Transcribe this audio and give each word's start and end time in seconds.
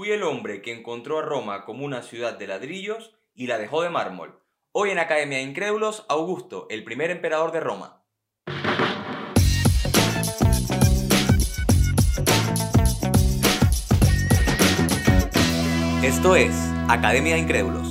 Fui 0.00 0.12
el 0.12 0.22
hombre 0.22 0.62
que 0.62 0.72
encontró 0.72 1.18
a 1.18 1.22
Roma 1.22 1.66
como 1.66 1.84
una 1.84 2.00
ciudad 2.00 2.38
de 2.38 2.46
ladrillos 2.46 3.14
y 3.34 3.48
la 3.48 3.58
dejó 3.58 3.82
de 3.82 3.90
mármol. 3.90 4.42
Hoy 4.72 4.88
en 4.88 4.98
Academia 4.98 5.36
de 5.36 5.44
Incrédulos, 5.44 6.06
Augusto, 6.08 6.66
el 6.70 6.84
primer 6.84 7.10
emperador 7.10 7.52
de 7.52 7.60
Roma. 7.60 8.02
Esto 16.02 16.34
es 16.34 16.54
Academia 16.88 17.34
de 17.34 17.40
Incrédulos. 17.40 17.89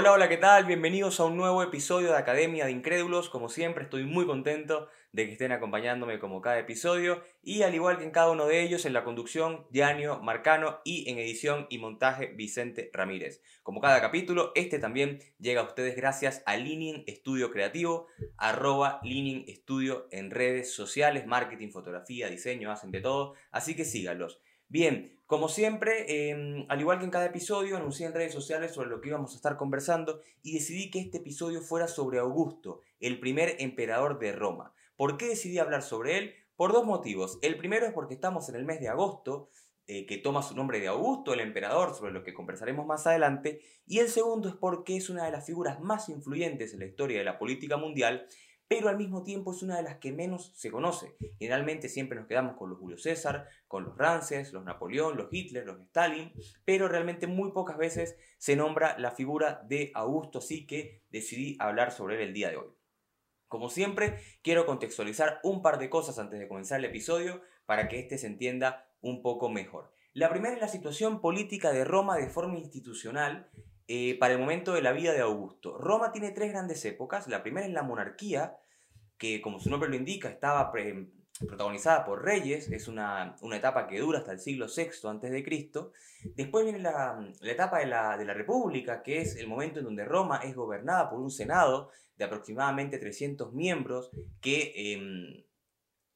Hola, 0.00 0.12
hola, 0.12 0.28
¿qué 0.28 0.36
tal? 0.36 0.64
Bienvenidos 0.64 1.18
a 1.18 1.24
un 1.24 1.36
nuevo 1.36 1.60
episodio 1.60 2.10
de 2.10 2.16
Academia 2.16 2.66
de 2.66 2.70
Incrédulos. 2.70 3.28
Como 3.28 3.48
siempre, 3.48 3.82
estoy 3.82 4.04
muy 4.04 4.26
contento 4.26 4.86
de 5.10 5.26
que 5.26 5.32
estén 5.32 5.50
acompañándome 5.50 6.20
como 6.20 6.40
cada 6.40 6.60
episodio 6.60 7.20
y 7.42 7.62
al 7.62 7.74
igual 7.74 7.98
que 7.98 8.04
en 8.04 8.12
cada 8.12 8.30
uno 8.30 8.46
de 8.46 8.62
ellos, 8.62 8.86
en 8.86 8.92
la 8.92 9.02
conducción, 9.02 9.66
Dianio 9.70 10.20
Marcano 10.20 10.78
y 10.84 11.10
en 11.10 11.18
edición 11.18 11.66
y 11.68 11.78
montaje, 11.78 12.28
Vicente 12.28 12.92
Ramírez. 12.92 13.42
Como 13.64 13.80
cada 13.80 14.00
capítulo, 14.00 14.52
este 14.54 14.78
también 14.78 15.18
llega 15.40 15.62
a 15.62 15.64
ustedes 15.64 15.96
gracias 15.96 16.44
a 16.46 16.56
Leaning 16.56 17.02
Estudio 17.08 17.50
Creativo, 17.50 18.06
arroba 18.36 19.00
Leaning 19.02 19.46
Estudio 19.48 20.06
en 20.12 20.30
redes 20.30 20.72
sociales, 20.72 21.26
marketing, 21.26 21.70
fotografía, 21.70 22.30
diseño, 22.30 22.70
hacen 22.70 22.92
de 22.92 23.00
todo, 23.00 23.34
así 23.50 23.74
que 23.74 23.84
síganlos. 23.84 24.40
Bien, 24.68 25.17
como 25.28 25.50
siempre, 25.50 26.30
em, 26.30 26.64
al 26.70 26.80
igual 26.80 26.98
que 26.98 27.04
en 27.04 27.10
cada 27.10 27.26
episodio, 27.26 27.76
anuncié 27.76 28.06
en 28.06 28.14
redes 28.14 28.32
sociales 28.32 28.72
sobre 28.72 28.88
lo 28.88 29.02
que 29.02 29.10
íbamos 29.10 29.34
a 29.34 29.36
estar 29.36 29.58
conversando 29.58 30.22
y 30.42 30.54
decidí 30.54 30.90
que 30.90 31.00
este 31.00 31.18
episodio 31.18 31.60
fuera 31.60 31.86
sobre 31.86 32.18
Augusto, 32.18 32.80
el 32.98 33.20
primer 33.20 33.56
emperador 33.58 34.18
de 34.18 34.32
Roma. 34.32 34.72
¿Por 34.96 35.18
qué 35.18 35.28
decidí 35.28 35.58
hablar 35.58 35.82
sobre 35.82 36.16
él? 36.16 36.34
Por 36.56 36.72
dos 36.72 36.86
motivos. 36.86 37.38
El 37.42 37.58
primero 37.58 37.84
es 37.84 37.92
porque 37.92 38.14
estamos 38.14 38.48
en 38.48 38.54
el 38.54 38.64
mes 38.64 38.80
de 38.80 38.88
agosto, 38.88 39.50
eh, 39.86 40.06
que 40.06 40.16
toma 40.16 40.42
su 40.42 40.56
nombre 40.56 40.80
de 40.80 40.88
Augusto, 40.88 41.34
el 41.34 41.40
emperador, 41.40 41.94
sobre 41.94 42.12
lo 42.12 42.24
que 42.24 42.32
conversaremos 42.32 42.86
más 42.86 43.06
adelante. 43.06 43.60
Y 43.86 43.98
el 43.98 44.08
segundo 44.08 44.48
es 44.48 44.54
porque 44.54 44.96
es 44.96 45.10
una 45.10 45.26
de 45.26 45.30
las 45.30 45.44
figuras 45.44 45.78
más 45.78 46.08
influyentes 46.08 46.72
en 46.72 46.80
la 46.80 46.86
historia 46.86 47.18
de 47.18 47.24
la 47.24 47.38
política 47.38 47.76
mundial 47.76 48.26
pero 48.68 48.90
al 48.90 48.98
mismo 48.98 49.24
tiempo 49.24 49.52
es 49.52 49.62
una 49.62 49.78
de 49.78 49.82
las 49.82 49.96
que 49.96 50.12
menos 50.12 50.52
se 50.54 50.70
conoce. 50.70 51.16
Generalmente 51.38 51.88
siempre 51.88 52.18
nos 52.18 52.28
quedamos 52.28 52.56
con 52.56 52.68
los 52.68 52.78
Julio 52.78 52.98
César, 52.98 53.48
con 53.66 53.84
los 53.84 53.96
Rances, 53.96 54.52
los 54.52 54.64
Napoleón, 54.64 55.16
los 55.16 55.28
Hitler, 55.32 55.64
los 55.64 55.80
Stalin, 55.80 56.32
pero 56.66 56.86
realmente 56.86 57.26
muy 57.26 57.50
pocas 57.52 57.78
veces 57.78 58.16
se 58.36 58.56
nombra 58.56 58.98
la 58.98 59.10
figura 59.10 59.62
de 59.66 59.90
Augusto, 59.94 60.38
así 60.38 60.66
que 60.66 61.02
decidí 61.10 61.56
hablar 61.58 61.92
sobre 61.92 62.16
él 62.16 62.28
el 62.28 62.34
día 62.34 62.50
de 62.50 62.58
hoy. 62.58 62.68
Como 63.48 63.70
siempre, 63.70 64.18
quiero 64.42 64.66
contextualizar 64.66 65.40
un 65.42 65.62
par 65.62 65.78
de 65.78 65.88
cosas 65.88 66.18
antes 66.18 66.38
de 66.38 66.48
comenzar 66.48 66.80
el 66.80 66.84
episodio 66.84 67.40
para 67.64 67.88
que 67.88 67.98
éste 67.98 68.18
se 68.18 68.26
entienda 68.26 68.86
un 69.00 69.22
poco 69.22 69.48
mejor. 69.48 69.90
La 70.12 70.28
primera 70.28 70.54
es 70.54 70.60
la 70.60 70.68
situación 70.68 71.22
política 71.22 71.72
de 71.72 71.84
Roma 71.84 72.16
de 72.16 72.28
forma 72.28 72.58
institucional 72.58 73.48
eh, 73.90 74.18
para 74.18 74.34
el 74.34 74.38
momento 74.38 74.74
de 74.74 74.82
la 74.82 74.92
vida 74.92 75.14
de 75.14 75.20
Augusto. 75.20 75.78
Roma 75.78 76.12
tiene 76.12 76.30
tres 76.30 76.52
grandes 76.52 76.84
épocas. 76.84 77.26
La 77.26 77.42
primera 77.42 77.66
es 77.66 77.72
la 77.72 77.82
monarquía, 77.82 78.58
que 79.16 79.40
como 79.40 79.58
su 79.58 79.70
nombre 79.70 79.88
lo 79.88 79.96
indica, 79.96 80.28
estaba 80.28 80.70
protagonizada 81.46 82.04
por 82.04 82.22
reyes, 82.22 82.70
es 82.70 82.86
una, 82.86 83.34
etapa 83.54 83.88
que 83.88 84.00
dura 84.00 84.18
hasta 84.18 84.32
el 84.32 84.40
siglo 84.40 84.66
VI 84.66 84.82
a.C. 85.08 85.90
Después 86.34 86.64
viene 86.64 86.80
la, 86.80 87.18
etapa 87.40 87.78
de 87.78 87.86
la, 87.86 88.18
de 88.18 88.26
la, 88.26 88.34
República, 88.34 89.02
que 89.02 89.22
es 89.22 89.36
el 89.36 89.48
momento 89.48 89.78
en 89.78 89.86
donde 89.86 90.04
Roma 90.04 90.40
es 90.44 90.54
gobernada 90.54 91.08
por 91.08 91.18
un 91.20 91.30
senado 91.30 91.90
de 92.16 92.26
aproximadamente 92.26 92.98
300 92.98 93.54
miembros 93.54 94.10
que 94.42 94.92
em, 94.92 95.44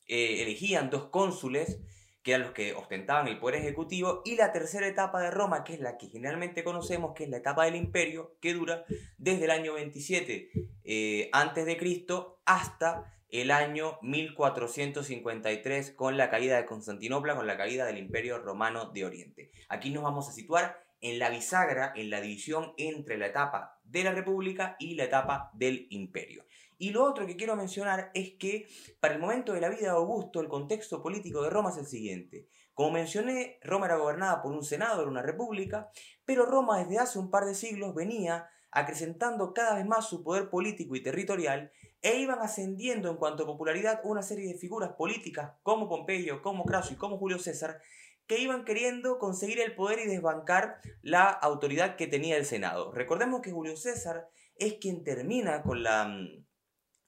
eh, 0.07 0.43
elegían 0.43 0.91
dos 0.91 1.05
cónsules 1.09 1.81
que 2.23 2.33
eran 2.33 2.43
los 2.43 2.53
que 2.53 2.73
ostentaban 2.75 3.29
el 3.29 3.39
poder 3.39 3.61
ejecutivo, 3.61 4.23
y 4.25 4.37
la 4.37 4.53
tercera 4.53 4.87
etapa 4.87 5.21
de 5.21 5.31
Roma, 5.31 5.65
que 5.65 5.75
es 5.75 5.81
la 5.81 5.99
que 5.99 6.09
generalmente 6.09 6.65
conocemos, 6.65 7.15
que 7.15 7.25
es 7.25 7.31
la 7.31 7.39
etapa 7.39 7.65
del 7.65 7.77
imperio, 7.77 8.37
que 8.41 8.55
dura 8.55 8.85
desde 9.19 9.45
el 9.45 9.51
año 9.51 9.75
27 9.75 10.51
eh, 10.85 11.31
antes 11.33 11.67
de 11.67 11.77
Cristo 11.77 12.41
hasta 12.45 13.13
el 13.29 13.51
año 13.51 13.99
1453 14.03 15.93
con 15.93 16.17
la 16.17 16.29
caída 16.31 16.59
de 16.59 16.67
Constantinopla, 16.67 17.35
con 17.35 17.47
la 17.47 17.57
caída 17.57 17.87
del 17.87 17.99
imperio 17.99 18.39
romano 18.39 18.91
de 18.91 19.07
Oriente. 19.07 19.51
Aquí 19.69 19.91
nos 19.91 20.03
vamos 20.03 20.29
a 20.29 20.33
situar 20.33 20.85
en 21.01 21.19
la 21.19 21.31
bisagra, 21.31 21.93
en 21.97 22.11
la 22.11 22.21
división 22.21 22.75
entre 22.77 23.17
la 23.19 23.27
etapa 23.27 23.81
de 23.85 24.05
la 24.05 24.13
República 24.13 24.77
y 24.79 24.95
la 24.95 25.05
etapa 25.05 25.51
del 25.55 25.87
imperio. 25.91 26.45
Y 26.83 26.91
lo 26.91 27.05
otro 27.05 27.29
que 27.29 27.37
quiero 27.37 27.55
mencionar 27.55 28.11
es 28.13 28.33
que 28.41 28.67
para 28.99 29.15
el 29.15 29.21
momento 29.21 29.53
de 29.53 29.61
la 29.61 29.69
vida 29.69 29.83
de 29.83 29.89
Augusto 29.91 30.41
el 30.41 30.49
contexto 30.49 31.01
político 31.01 31.41
de 31.41 31.49
Roma 31.49 31.71
es 31.71 31.77
el 31.77 31.87
siguiente. 31.87 32.49
Como 32.75 32.91
mencioné, 32.91 33.61
Roma 33.63 33.87
era 33.87 33.99
gobernada 33.99 34.43
por 34.43 34.51
un 34.51 34.65
senado, 34.65 35.01
era 35.01 35.09
una 35.09 35.23
república, 35.23 35.91
pero 36.25 36.45
Roma 36.45 36.79
desde 36.79 36.99
hace 36.99 37.21
un 37.21 37.31
par 37.31 37.45
de 37.45 37.55
siglos 37.55 37.95
venía 37.95 38.49
acrecentando 38.73 39.55
cada 39.55 39.77
vez 39.77 39.87
más 39.87 40.09
su 40.09 40.25
poder 40.25 40.51
político 40.51 40.97
y 40.97 41.05
territorial 41.05 41.71
e 42.01 42.17
iban 42.17 42.41
ascendiendo 42.41 43.09
en 43.11 43.17
cuanto 43.17 43.45
a 43.45 43.47
popularidad 43.47 44.01
una 44.03 44.25
serie 44.25 44.49
de 44.49 44.59
figuras 44.59 44.91
políticas 44.95 45.53
como 45.63 45.89
Pompeyo, 45.89 46.43
como 46.43 46.65
Craso 46.65 46.95
y 46.95 46.97
como 46.97 47.17
Julio 47.17 47.39
César 47.39 47.81
que 48.27 48.41
iban 48.41 48.65
queriendo 48.65 49.21
conseguir 49.21 49.61
el 49.61 49.77
poder 49.77 50.01
y 50.01 50.09
desbancar 50.09 50.81
la 51.01 51.27
autoridad 51.27 51.95
que 51.95 52.09
tenía 52.09 52.37
el 52.37 52.45
Senado. 52.45 52.91
Recordemos 52.91 53.41
que 53.41 53.53
Julio 53.53 53.77
César 53.77 54.29
es 54.57 54.75
quien 54.81 55.05
termina 55.05 55.63
con 55.63 55.85
la 55.85 56.07
mm, 56.07 56.43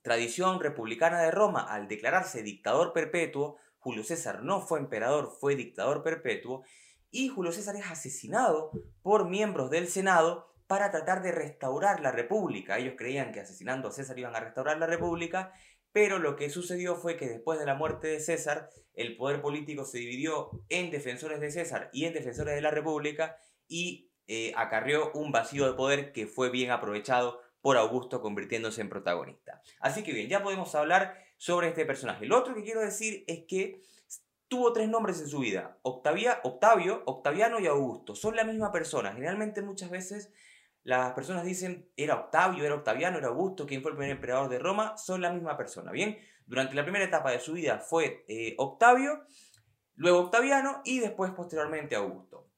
tradición 0.05 0.61
republicana 0.61 1.23
de 1.23 1.31
Roma, 1.31 1.63
al 1.63 1.89
declararse 1.89 2.43
dictador 2.43 2.93
perpetuo, 2.93 3.57
Julio 3.79 4.05
César 4.05 4.43
no 4.43 4.61
fue 4.61 4.79
emperador, 4.79 5.33
fue 5.41 5.57
dictador 5.57 6.03
perpetuo, 6.03 6.63
y 7.11 7.29
Julio 7.29 7.53
César 7.53 7.75
es 7.77 7.91
asesinado 7.91 8.71
por 9.03 9.29
miembros 9.29 9.71
del 9.71 9.89
Senado 9.89 10.53
para 10.67 10.91
tratar 10.91 11.23
de 11.23 11.33
restaurar 11.33 12.01
la 12.01 12.13
república. 12.13 12.79
Ellos 12.79 12.95
creían 12.99 13.33
que 13.33 13.41
asesinando 13.41 13.89
a 13.89 13.93
César 13.93 14.19
iban 14.19 14.37
a 14.37 14.41
restaurar 14.41 14.77
la 14.77 14.87
república, 14.87 15.55
pero 15.91 16.19
lo 16.19 16.37
que 16.37 16.51
sucedió 16.51 16.97
fue 16.97 17.17
que 17.17 17.29
después 17.29 17.59
de 17.59 17.67
la 17.67 17.75
muerte 17.75 18.09
de 18.09 18.21
César, 18.21 18.69
el 18.93 19.17
poder 19.17 19.41
político 19.41 19.87
se 19.87 19.99
dividió 19.99 20.51
en 20.69 20.91
defensores 20.91 21.41
de 21.41 21.51
César 21.51 21.89
y 21.95 22.05
en 22.05 22.13
defensores 22.13 22.55
de 22.55 22.61
la 22.61 22.71
república 22.71 23.39
y 23.69 24.11
eh, 24.27 24.53
acarrió 24.55 25.13
un 25.13 25.33
vacío 25.33 25.67
de 25.67 25.75
poder 25.75 26.13
que 26.13 26.27
fue 26.27 26.51
bien 26.51 26.71
aprovechado 26.73 27.41
por 27.65 27.79
Augusto 27.79 28.21
convirtiéndose 28.21 28.83
en 28.83 28.91
protagonista. 28.91 29.63
Así 29.81 30.03
que 30.03 30.13
bien, 30.13 30.29
ya 30.29 30.43
podemos 30.43 30.75
hablar 30.75 31.17
sobre 31.39 31.69
este 31.69 31.87
personaje. 31.87 32.27
Lo 32.27 32.37
otro 32.37 32.55
que 32.55 32.63
quiero 32.63 32.83
decir 32.83 33.25
es 33.27 33.47
que 33.49 33.81
tuvo 34.49 34.75
tres 34.75 34.87
nombres 34.87 35.19
en 35.23 35.29
su 35.29 35.39
vida. 35.39 35.79
Octavio, 35.81 37.03
Octaviano 37.07 37.59
y 37.61 37.67
Augusto. 37.67 38.15
Son 38.15 38.37
la 38.37 38.45
misma 38.45 38.71
persona. 38.71 39.15
Generalmente 39.15 39.63
muchas 39.63 39.89
veces 39.89 40.31
las 40.83 41.15
personas 41.15 41.43
dicen 41.43 41.89
era 41.97 42.17
Octavio, 42.17 42.67
era 42.67 42.75
Octaviano, 42.75 43.17
era 43.17 43.29
Augusto, 43.29 43.65
quien 43.65 43.81
fue 43.81 43.93
el 43.93 43.97
primer 43.97 44.15
emperador 44.15 44.51
de 44.51 44.59
Roma. 44.59 44.99
Son 44.99 45.23
la 45.23 45.33
misma 45.33 45.57
persona. 45.57 45.91
Bien, 45.91 46.19
durante 46.45 46.75
la 46.75 46.83
primera 46.83 47.07
etapa 47.07 47.31
de 47.31 47.41
su 47.41 47.55
vida 47.55 47.79
fue 47.79 48.27
eh, 48.29 48.57
Octavio, 48.59 49.23
luego 49.95 50.19
Octaviano 50.19 50.83
y 50.85 50.99
después 51.01 51.33
posteriormente 51.33 51.97
Augusto. 51.97 52.51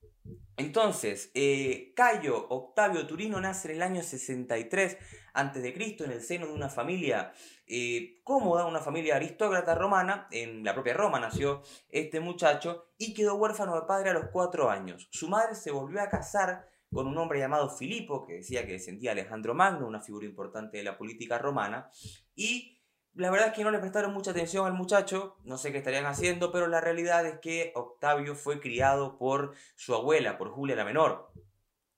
Entonces, 0.56 1.30
eh, 1.34 1.92
Cayo 1.94 2.48
Octavio 2.48 3.06
Turino 3.06 3.40
nace 3.40 3.68
en 3.68 3.76
el 3.76 3.82
año 3.82 4.02
63 4.02 4.96
a.C. 5.34 5.96
en 6.00 6.10
el 6.10 6.22
seno 6.22 6.46
de 6.46 6.52
una 6.54 6.70
familia 6.70 7.32
eh, 7.66 8.20
cómoda, 8.24 8.64
una 8.64 8.80
familia 8.80 9.16
aristócrata 9.16 9.74
romana. 9.74 10.28
En 10.30 10.64
la 10.64 10.72
propia 10.72 10.94
Roma 10.94 11.20
nació 11.20 11.62
este 11.90 12.20
muchacho 12.20 12.86
y 12.96 13.12
quedó 13.12 13.34
huérfano 13.34 13.74
de 13.74 13.86
padre 13.86 14.10
a 14.10 14.14
los 14.14 14.30
cuatro 14.32 14.70
años. 14.70 15.08
Su 15.10 15.28
madre 15.28 15.54
se 15.54 15.70
volvió 15.70 16.00
a 16.00 16.08
casar 16.08 16.66
con 16.90 17.06
un 17.06 17.18
hombre 17.18 17.38
llamado 17.38 17.68
Filipo, 17.68 18.24
que 18.24 18.34
decía 18.34 18.64
que 18.64 18.72
descendía 18.72 19.12
Alejandro 19.12 19.54
Magno, 19.54 19.86
una 19.86 20.00
figura 20.00 20.24
importante 20.24 20.78
de 20.78 20.84
la 20.84 20.96
política 20.96 21.36
romana, 21.36 21.90
y 22.34 22.75
la 23.16 23.30
verdad 23.30 23.48
es 23.48 23.54
que 23.54 23.64
no 23.64 23.70
le 23.70 23.78
prestaron 23.78 24.12
mucha 24.12 24.30
atención 24.30 24.66
al 24.66 24.74
muchacho, 24.74 25.36
no 25.44 25.56
sé 25.56 25.72
qué 25.72 25.78
estarían 25.78 26.04
haciendo, 26.04 26.52
pero 26.52 26.66
la 26.66 26.80
realidad 26.80 27.26
es 27.26 27.38
que 27.40 27.72
Octavio 27.74 28.34
fue 28.34 28.60
criado 28.60 29.16
por 29.16 29.54
su 29.74 29.94
abuela, 29.94 30.36
por 30.36 30.50
Julia 30.50 30.76
la 30.76 30.84
Menor. 30.84 31.32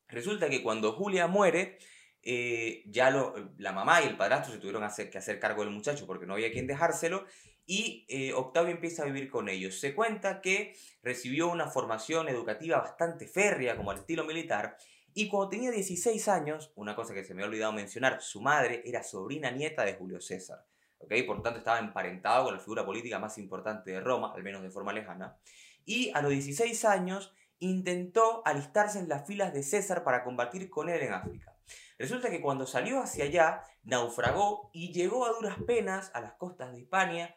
Resulta 0.07 0.49
que 0.49 0.63
cuando 0.63 0.93
Julia 0.93 1.27
muere, 1.27 1.79
eh, 2.23 2.83
ya 2.87 3.11
la 3.59 3.73
mamá 3.73 4.01
y 4.03 4.07
el 4.07 4.17
padrastro 4.17 4.53
se 4.53 4.61
tuvieron 4.61 4.89
que 5.11 5.19
hacer 5.19 5.41
cargo 5.41 5.65
del 5.65 5.73
muchacho 5.73 6.07
porque 6.07 6.27
no 6.27 6.35
había 6.35 6.53
quien 6.53 6.67
dejárselo 6.67 7.27
y 7.67 8.07
eh, 8.09 8.33
Octavio 8.33 8.71
empieza 8.71 9.03
a 9.03 9.07
vivir 9.07 9.29
con 9.29 9.49
ellos. 9.49 9.79
Se 9.79 9.95
cuenta 9.95 10.41
que 10.41 10.75
recibió 11.03 11.49
una 11.49 11.69
formación 11.69 12.29
educativa 12.29 12.79
bastante 12.79 13.27
férrea 13.27 13.77
como 13.77 13.91
al 13.91 13.99
estilo 13.99 14.25
militar 14.25 14.77
y 15.15 15.29
cuando 15.29 15.49
tenía 15.49 15.73
16 15.73 16.29
años, 16.29 16.73
una 16.77 16.95
cosa 16.95 17.13
que 17.13 17.25
se 17.25 17.35
me 17.35 17.43
ha 17.43 17.47
olvidado 17.47 17.73
mencionar, 17.73 18.23
su 18.23 18.41
madre 18.41 18.83
era 18.85 19.03
sobrina 19.03 19.51
nieta 19.51 19.85
de 19.85 19.95
Julio 19.95 20.21
César. 20.21 20.65
Por 20.99 21.37
lo 21.37 21.43
tanto, 21.43 21.59
estaba 21.59 21.79
emparentado 21.79 22.45
con 22.45 22.55
la 22.55 22.61
figura 22.61 22.85
política 22.85 23.19
más 23.19 23.39
importante 23.39 23.91
de 23.93 24.01
Roma, 24.01 24.33
al 24.35 24.43
menos 24.43 24.63
de 24.63 24.71
forma 24.71 24.93
lejana. 24.93 25.37
Y 25.85 26.11
a 26.15 26.21
los 26.21 26.31
16 26.33 26.85
años 26.85 27.33
intentó 27.61 28.43
alistarse 28.45 28.99
en 28.99 29.09
las 29.09 29.27
filas 29.27 29.53
de 29.53 29.63
César 29.63 30.05
para 30.05 30.23
combatir 30.23 30.69
con 30.71 30.89
él 30.89 31.03
en 31.03 31.13
África. 31.13 31.57
Resulta 31.99 32.31
que 32.31 32.41
cuando 32.41 32.67
salió 32.67 33.01
hacia 33.01 33.25
allá, 33.25 33.63
naufragó 33.83 34.71
y 34.73 34.93
llegó 34.93 35.27
a 35.27 35.33
duras 35.33 35.57
penas 35.67 36.11
a 36.15 36.21
las 36.21 36.35
costas 36.35 36.73
de 36.73 36.81
Hispania 36.81 37.35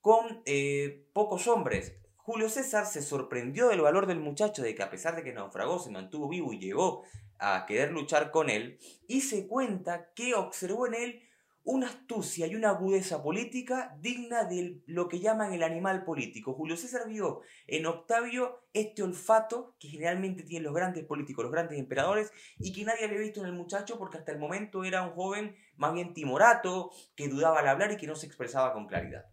con 0.00 0.42
eh, 0.46 1.08
pocos 1.12 1.48
hombres. 1.48 1.96
Julio 2.16 2.48
César 2.48 2.86
se 2.86 3.02
sorprendió 3.02 3.68
del 3.68 3.80
valor 3.80 4.06
del 4.06 4.20
muchacho, 4.20 4.62
de 4.62 4.74
que 4.74 4.82
a 4.82 4.90
pesar 4.90 5.16
de 5.16 5.24
que 5.24 5.32
naufragó, 5.32 5.78
se 5.78 5.90
mantuvo 5.90 6.28
vivo 6.28 6.52
y 6.52 6.58
llegó 6.58 7.04
a 7.38 7.66
querer 7.66 7.90
luchar 7.90 8.30
con 8.30 8.48
él, 8.48 8.78
y 9.08 9.22
se 9.22 9.46
cuenta 9.46 10.12
que 10.14 10.34
observó 10.34 10.86
en 10.86 10.94
él 10.94 11.23
una 11.64 11.88
astucia 11.88 12.46
y 12.46 12.54
una 12.54 12.70
agudeza 12.70 13.22
política 13.22 13.96
digna 13.98 14.44
de 14.44 14.82
lo 14.86 15.08
que 15.08 15.18
llaman 15.18 15.54
el 15.54 15.62
animal 15.62 16.04
político. 16.04 16.52
Julio 16.52 16.76
César 16.76 17.08
vio 17.08 17.40
en 17.66 17.86
Octavio 17.86 18.66
este 18.74 19.02
olfato 19.02 19.74
que 19.80 19.88
generalmente 19.88 20.42
tienen 20.42 20.64
los 20.64 20.74
grandes 20.74 21.04
políticos, 21.04 21.42
los 21.42 21.52
grandes 21.52 21.78
emperadores, 21.78 22.30
y 22.58 22.72
que 22.72 22.84
nadie 22.84 23.06
había 23.06 23.18
visto 23.18 23.40
en 23.40 23.46
el 23.46 23.54
muchacho 23.54 23.98
porque 23.98 24.18
hasta 24.18 24.32
el 24.32 24.38
momento 24.38 24.84
era 24.84 25.02
un 25.02 25.14
joven 25.14 25.56
más 25.76 25.94
bien 25.94 26.12
timorato, 26.12 26.90
que 27.16 27.28
dudaba 27.28 27.60
al 27.60 27.68
hablar 27.68 27.92
y 27.92 27.96
que 27.96 28.06
no 28.06 28.14
se 28.14 28.26
expresaba 28.26 28.74
con 28.74 28.86
claridad. 28.86 29.24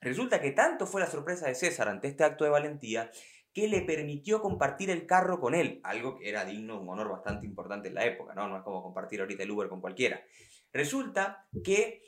Resulta 0.00 0.40
que 0.40 0.50
tanto 0.50 0.86
fue 0.86 1.00
la 1.00 1.06
sorpresa 1.06 1.46
de 1.46 1.54
César 1.54 1.88
ante 1.88 2.08
este 2.08 2.24
acto 2.24 2.44
de 2.44 2.50
valentía 2.50 3.10
que 3.54 3.68
le 3.68 3.82
permitió 3.82 4.42
compartir 4.42 4.90
el 4.90 5.06
carro 5.06 5.38
con 5.38 5.54
él, 5.54 5.80
algo 5.84 6.18
que 6.18 6.28
era 6.28 6.44
digno, 6.44 6.80
un 6.80 6.88
honor 6.88 7.08
bastante 7.08 7.46
importante 7.46 7.88
en 7.88 7.94
la 7.94 8.04
época, 8.04 8.34
¿no? 8.34 8.48
No 8.48 8.56
es 8.56 8.64
como 8.64 8.82
compartir 8.82 9.20
ahorita 9.20 9.44
el 9.44 9.50
Uber 9.52 9.68
con 9.68 9.80
cualquiera. 9.80 10.20
Resulta 10.74 11.48
que 11.62 12.02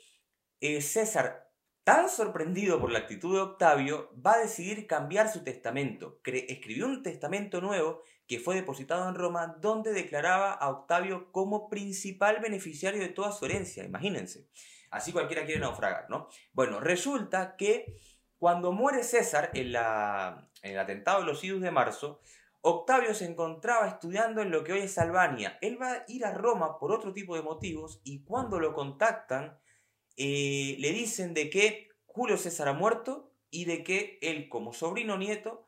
eh, 0.59 0.81
César, 0.81 1.49
tan 1.85 2.09
sorprendido 2.09 2.81
por 2.81 2.91
la 2.91 2.99
actitud 2.99 3.33
de 3.33 3.41
Octavio, 3.41 4.11
va 4.23 4.33
a 4.33 4.39
decidir 4.39 4.85
cambiar 4.87 5.31
su 5.31 5.43
testamento. 5.43 6.19
escribió 6.25 6.85
un 6.85 7.01
testamento 7.01 7.61
nuevo 7.61 8.03
que 8.27 8.39
fue 8.39 8.55
depositado 8.55 9.07
en 9.07 9.15
Roma, 9.15 9.55
donde 9.61 9.93
declaraba 9.93 10.51
a 10.51 10.69
Octavio 10.69 11.31
como 11.31 11.69
principal 11.69 12.39
beneficiario 12.41 12.99
de 12.99 13.07
toda 13.07 13.31
su 13.31 13.45
herencia, 13.45 13.85
imagínense. 13.85 14.49
Así 14.91 15.13
cualquiera 15.13 15.45
quiere 15.45 15.61
naufragar, 15.61 16.09
¿no? 16.09 16.27
Bueno, 16.51 16.81
resulta 16.81 17.55
que 17.55 17.97
cuando 18.37 18.73
muere 18.73 19.03
César 19.03 19.51
en, 19.53 19.67
en 19.67 20.71
el 20.71 20.79
atentado 20.79 21.21
de 21.21 21.25
los 21.25 21.41
idus 21.41 21.61
de 21.61 21.71
marzo, 21.71 22.19
Octavio 22.69 23.13
se 23.13 23.23
encontraba 23.23 23.87
estudiando 23.87 24.41
en 24.41 24.51
lo 24.51 24.65
que 24.65 24.73
hoy 24.73 24.79
es 24.79 24.97
Albania. 24.97 25.57
Él 25.61 25.81
va 25.81 25.93
a 25.93 26.03
ir 26.09 26.25
a 26.25 26.33
Roma 26.33 26.77
por 26.79 26.91
otro 26.91 27.13
tipo 27.13 27.33
de 27.37 27.41
motivos 27.41 28.01
y 28.03 28.25
cuando 28.25 28.59
lo 28.59 28.73
contactan 28.73 29.57
eh, 30.17 30.75
le 30.77 30.91
dicen 30.91 31.33
de 31.33 31.49
que 31.49 31.87
Julio 32.05 32.35
César 32.35 32.67
ha 32.67 32.73
muerto 32.73 33.31
y 33.49 33.63
de 33.63 33.85
que 33.85 34.19
él 34.21 34.49
como 34.49 34.73
sobrino 34.73 35.17
nieto 35.17 35.65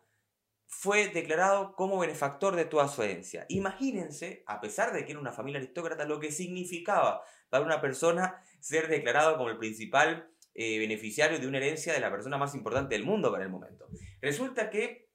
fue 0.68 1.08
declarado 1.08 1.74
como 1.78 2.00
benefactor 2.00 2.58
de 2.58 2.66
toda 2.66 2.90
su 2.90 3.02
herencia. 3.02 3.46
Imagínense, 3.48 4.44
a 4.46 4.60
pesar 4.60 4.92
de 4.92 5.06
que 5.06 5.14
era 5.14 5.22
una 5.22 5.32
familia 5.32 5.60
aristócrata, 5.60 6.04
lo 6.04 6.20
que 6.20 6.34
significaba 6.34 7.24
para 7.50 7.64
una 7.64 7.80
persona 7.80 8.44
ser 8.60 8.90
declarado 8.90 9.38
como 9.38 9.50
el 9.50 9.58
principal 9.58 10.30
eh, 10.54 10.80
beneficiario 10.80 11.40
de 11.40 11.48
una 11.48 11.60
herencia 11.60 11.94
de 11.94 12.02
la 12.02 12.12
persona 12.12 12.38
más 12.38 12.56
importante 12.56 12.96
del 12.96 13.06
mundo 13.06 13.32
para 13.32 13.46
el 13.46 13.50
momento. 13.50 13.88
Resulta 14.20 14.70
que 14.70 15.09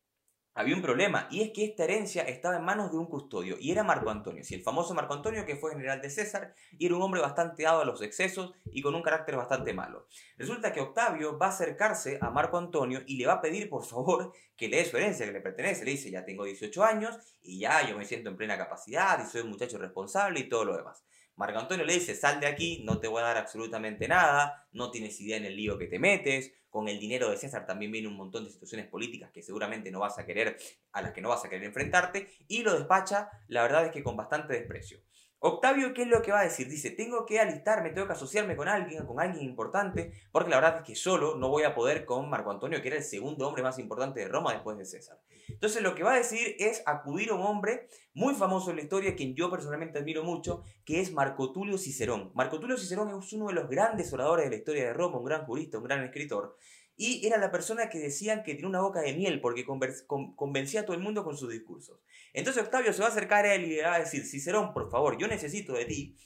había 0.55 0.77
un 0.77 0.83
problema, 0.83 1.27
y 1.31 1.43
es 1.43 1.51
que 1.53 1.65
esta 1.65 1.85
herencia 1.85 2.23
estaba 2.23 2.57
en 2.57 2.65
manos 2.65 2.91
de 2.91 2.99
un 2.99 3.07
custodio, 3.07 3.57
y 3.59 3.73
era 3.73 3.83
Marco 3.83 4.11
Antonio, 4.11 4.45
sí, 4.45 4.55
el 4.55 4.63
famoso 4.63 4.95
Marco 4.95 5.15
Antonio 5.15 5.45
que 5.45 5.57
fue 5.57 5.73
general 5.73 6.01
de 6.01 6.11
César, 6.11 6.55
y 6.79 6.87
era 6.87 6.95
un 6.95 7.03
hombre 7.03 7.21
bastante 7.21 7.65
dado 7.65 7.81
a 7.81 7.85
los 7.85 8.03
excesos 8.03 8.55
y 8.73 8.83
con 8.83 8.95
un 8.95 9.03
carácter 9.03 9.37
bastante 9.37 9.73
malo. 9.73 10.07
Resulta 10.37 10.73
que 10.73 10.81
Octavio 10.81 11.39
va 11.39 11.47
a 11.47 11.51
acercarse 11.51 12.19
a 12.21 12.31
Marco 12.31 12.59
Antonio 12.59 13.03
y 13.07 13.17
le 13.17 13.27
va 13.27 13.35
a 13.35 13.41
pedir 13.41 13.69
por 13.69 13.85
favor 13.85 14.33
que 14.57 14.69
le 14.69 14.79
dé 14.79 14.85
su 14.85 14.97
herencia 14.97 15.27
que 15.27 15.33
le 15.33 15.41
pertenece. 15.41 15.85
Le 15.85 15.93
dice, 15.93 16.11
ya 16.11 16.25
tengo 16.25 16.45
18 16.45 16.85
años 16.85 17.17
y 17.43 17.61
ya 17.61 17.89
yo 17.89 17.97
me 17.97 18.05
siento 18.05 18.31
en 18.31 18.37
plena 18.37 18.57
capacidad 18.57 19.23
y 19.23 19.31
soy 19.31 19.43
un 19.43 19.51
muchacho 19.51 19.79
responsable 19.79 20.41
y 20.41 20.49
todo 20.49 20.65
lo 20.65 20.77
demás. 20.77 21.05
Marco 21.37 21.59
Antonio 21.59 21.85
le 21.85 21.95
dice, 21.95 22.15
sal 22.15 22.39
de 22.39 22.47
aquí, 22.47 22.83
no 22.85 23.01
te 23.01 23.09
voy 23.09 23.21
a 23.21 23.25
dar 23.25 23.37
absolutamente 23.37 24.07
nada, 24.07 24.69
no 24.73 24.91
tienes 24.91 25.21
idea 25.21 25.37
en 25.37 25.45
el 25.45 25.57
lío 25.57 25.77
que 25.79 25.87
te 25.87 25.99
metes, 25.99 26.53
con 26.71 26.89
el 26.89 27.01
dinero 27.01 27.31
de 27.31 27.37
César 27.37 27.67
también 27.67 27.91
viene 27.91 28.09
un 28.09 28.17
montón 28.17 28.45
de 28.45 28.51
situaciones 28.51 28.87
políticas 28.87 29.31
que 29.33 29.43
seguramente 29.43 29.91
no 29.91 30.01
vas 30.01 30.19
a 30.19 30.27
querer, 30.27 30.57
a 30.93 31.03
las 31.03 31.13
que 31.13 31.21
no 31.21 31.29
vas 31.29 31.45
a 31.45 31.49
querer 31.49 31.65
enfrentarte, 31.65 32.29
y 32.47 32.63
lo 32.63 32.77
despacha, 32.77 33.31
la 33.49 33.63
verdad 33.63 33.87
es 33.87 33.93
que 33.93 34.03
con 34.03 34.17
bastante 34.17 34.55
desprecio. 34.55 35.01
Octavio, 35.47 35.93
¿qué 35.93 36.05
es 36.05 36.09
lo 36.09 36.23
que 36.23 36.33
va 36.33 36.41
a 36.41 36.45
decir? 36.45 36.71
Dice, 36.71 36.91
tengo 36.91 37.27
que 37.27 37.39
alistarme, 37.39 37.91
tengo 37.91 38.07
que 38.07 38.15
asociarme 38.15 38.57
con 38.57 38.67
alguien, 38.67 39.05
con 39.05 39.21
alguien 39.21 39.45
importante, 39.45 40.11
porque 40.33 40.49
la 40.49 40.57
verdad 40.57 40.79
es 40.79 40.85
que 40.85 40.95
solo 40.95 41.37
no 41.37 41.51
voy 41.51 41.65
a 41.65 41.75
poder 41.75 42.07
con 42.07 42.31
Marco 42.31 42.51
Antonio, 42.51 42.81
que 42.81 42.89
era 42.89 42.97
el 42.97 43.05
segundo 43.05 43.47
hombre 43.47 43.63
más 43.63 43.79
importante 43.79 44.21
de 44.21 44.29
Roma 44.29 44.55
después 44.55 44.79
de 44.79 44.87
César. 44.87 45.21
Entonces 45.49 45.83
lo 45.83 45.95
que 45.95 46.03
va 46.03 46.15
a 46.15 46.17
decir 46.17 46.57
es 46.59 46.83
acudir 46.87 47.29
a 47.29 47.35
un 47.35 47.43
hombre 47.43 47.91
muy 48.15 48.35
famoso 48.35 48.71
en 48.71 48.77
la 48.77 48.85
historia, 48.85 49.15
quien 49.15 49.35
yo 49.35 49.51
personalmente 49.51 49.99
admiro 49.99 50.25
mucho, 50.25 50.63
que 50.83 51.03
es 51.03 51.13
Marco 51.13 51.53
Tulio 51.53 51.77
Cicerón. 51.77 52.31
Marco 52.35 52.59
Tulio 52.59 52.79
Cicerón 52.79 53.11
es 53.23 53.33
uno 53.35 53.49
de 53.49 53.53
los 53.53 53.69
grandes 53.69 54.11
oradores 54.15 54.47
de 54.47 54.51
la 54.51 54.57
historia 54.57 54.85
de 54.87 54.93
Roma, 54.95 55.19
un 55.19 55.27
gran 55.27 55.45
jurista, 55.45 55.77
un 55.77 55.85
gran 55.85 56.03
escritor, 56.05 56.57
y 56.97 57.27
era 57.27 57.39
la 57.39 57.51
persona 57.51 57.89
que 57.89 57.99
decían 57.99 58.43
que 58.43 58.55
tenía 58.55 58.69
una 58.69 58.81
boca 58.81 59.01
de 59.01 59.15
miel 59.15 59.41
porque 59.41 59.65
convencía 59.65 60.81
a 60.81 60.85
todo 60.85 60.97
el 60.97 61.03
mundo 61.03 61.25
con 61.25 61.37
sus 61.37 61.51
discursos. 61.51 62.01
Entonces 62.33 62.63
Octavio 62.63 62.93
se 62.93 63.01
va 63.01 63.07
a 63.07 63.11
acercar 63.11 63.45
a 63.45 63.55
él 63.55 63.65
y 63.65 63.77
le 63.77 63.83
va 63.83 63.95
a 63.95 64.01
decir, 64.01 64.25
Cicerón, 64.25 64.73
por 64.73 64.91
favor, 64.91 65.19
yo 65.19 65.27
necesito 65.27 65.73
de 65.73 65.85
ti 65.85 66.17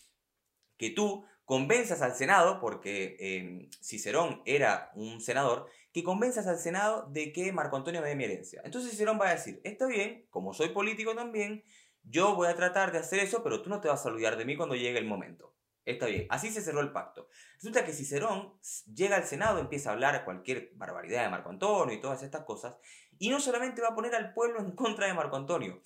que 0.77 0.91
tú 0.91 1.25
convenzas 1.45 2.03
al 2.03 2.15
Senado, 2.15 2.61
porque 2.61 3.17
em, 3.19 3.71
Cicerón 3.83 4.43
era 4.45 4.91
un 4.95 5.21
senador, 5.23 5.67
que 5.93 6.05
convenzas 6.05 6.47
al 6.47 6.59
Senado 6.59 7.09
de 7.11 7.33
que 7.33 7.53
Marco 7.53 7.77
Antonio 7.77 8.03
me 8.03 8.09
dé 8.09 8.17
mi 8.17 8.25
herencia. 8.25 8.61
Entonces 8.65 8.91
Cicerón 8.91 9.19
va 9.19 9.31
a 9.31 9.35
decir, 9.35 9.61
está 9.65 9.87
bien, 9.87 10.27
como 10.29 10.53
soy 10.53 10.69
político 10.69 11.15
también, 11.15 11.65
yo 12.03 12.35
voy 12.35 12.49
a 12.49 12.55
tratar 12.55 12.93
de 12.93 12.99
hacer 12.99 13.21
eso, 13.21 13.43
pero 13.43 13.63
tú 13.63 13.71
no 13.71 13.81
te 13.81 13.89
vas 13.89 14.05
a 14.05 14.09
olvidar 14.11 14.37
de 14.37 14.45
mí 14.45 14.57
cuando 14.57 14.75
llegue 14.75 14.99
el 14.99 15.07
momento. 15.07 15.55
Está 15.89 16.05
bien, 16.05 16.27
así 16.29 16.51
se 16.51 16.61
cerró 16.61 16.81
el 16.81 16.93
pacto. 16.93 17.31
Resulta 17.55 17.83
que 17.83 17.95
Cicerón 17.95 18.53
llega 18.95 19.17
al 19.17 19.25
Senado, 19.25 19.59
empieza 19.59 19.89
a 19.89 19.95
hablar 19.95 20.23
cualquier 20.23 20.71
barbaridad 20.75 21.23
de 21.23 21.31
Marco 21.31 21.49
Antonio 21.49 21.95
y 21.95 22.01
todas 22.01 22.23
estas 22.23 22.45
cosas, 22.45 22.77
y 23.19 23.31
no 23.31 23.41
solamente 23.41 23.81
va 23.81 23.89
a 23.89 23.95
poner 23.95 24.15
al 24.15 24.35
pueblo 24.35 24.61
en 24.61 24.73
contra 24.73 25.07
de 25.07 25.15
Marco 25.15 25.37
Antonio, 25.37 25.81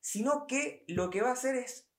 sino 0.00 0.46
que 0.46 0.86
lo 0.88 1.10
que 1.10 1.20
va 1.20 1.28
a 1.28 1.32
hacer 1.34 1.56
es 1.56 1.90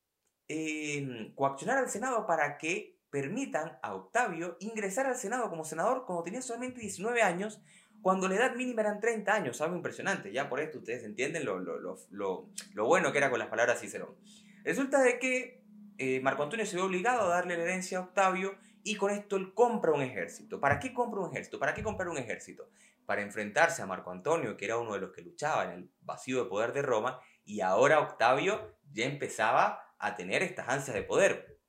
em, 0.47 1.36
coaccionar 1.36 1.77
al 1.77 1.88
Senado 1.88 2.25
para 2.25 2.57
que 2.57 2.97
permitan 3.12 3.77
a 3.83 3.94
Octavio 3.94 4.57
ingresar 4.59 5.06
al 5.06 5.15
Senado 5.15 5.48
como 5.51 5.65
senador 5.65 6.06
cuando 6.07 6.24
tenía 6.24 6.41
solamente 6.41 6.81
19 6.81 7.21
años, 7.21 7.62
cuando 8.01 8.27
la 8.27 8.38
edad 8.38 8.56
mínima 8.56 8.81
eran 8.81 9.00
30 9.00 9.31
años, 9.31 9.62
algo 9.62 9.75
impresionante, 9.75 10.31
ya 10.31 10.50
por 10.50 10.62
esto 10.62 10.80
ustedes 10.80 11.03
entienden 11.03 11.45
lo, 11.45 11.59
lo, 11.59 11.80
lo, 12.09 12.50
lo 12.74 12.86
bueno 12.88 13.12
que 13.12 13.19
era 13.19 13.30
con 13.30 13.38
las 13.38 13.50
palabras 13.50 13.81
Cicerón. 13.81 14.15
Resulta 14.63 15.03
de 15.03 15.19
que 15.19 15.64
eh, 15.97 16.19
Marco 16.21 16.44
Antonio 16.44 16.65
se 16.65 16.75
ve 16.75 16.81
obligado 16.81 17.24
a 17.24 17.30
darle 17.30 17.57
la 17.57 17.63
herencia 17.63 17.97
a 17.97 18.01
Octavio 18.01 18.57
y 18.83 18.95
con 18.95 19.12
esto 19.12 19.36
él 19.36 19.53
compra 19.53 19.92
un 19.92 20.01
ejército. 20.01 20.59
¿Para 20.59 20.80
qué 20.80 20.94
compra 20.94 21.21
un 21.21 21.31
ejército? 21.31 21.59
¿Para 21.59 21.74
qué 21.74 21.83
comprar 21.83 22.09
un 22.09 22.18
ejército? 22.18 22.69
Para 23.06 23.21
enfrentarse 23.21 23.81
a 23.81 23.86
Marco 23.86 24.12
Antonio, 24.12 24.57
que 24.57 24.65
era 24.65 24.77
uno 24.77 24.94
de 24.94 25.00
los 25.00 25.12
que 25.12 25.21
luchaba 25.21 25.65
en 25.65 25.71
el 25.71 25.92
vacío 26.01 26.43
de 26.43 26.50
poder 26.50 26.74
de 26.74 26.81
Roma, 26.81 27.20
y 27.43 27.62
ahora 27.62 28.00
Octavio 28.00 28.77
ya 28.91 29.05
empezaba 29.05 29.93
a 29.98 30.15
tener 30.15 30.43
estas 30.43 30.70
ansias 30.70 30.96
de 30.96 31.03
poder. 31.03 31.60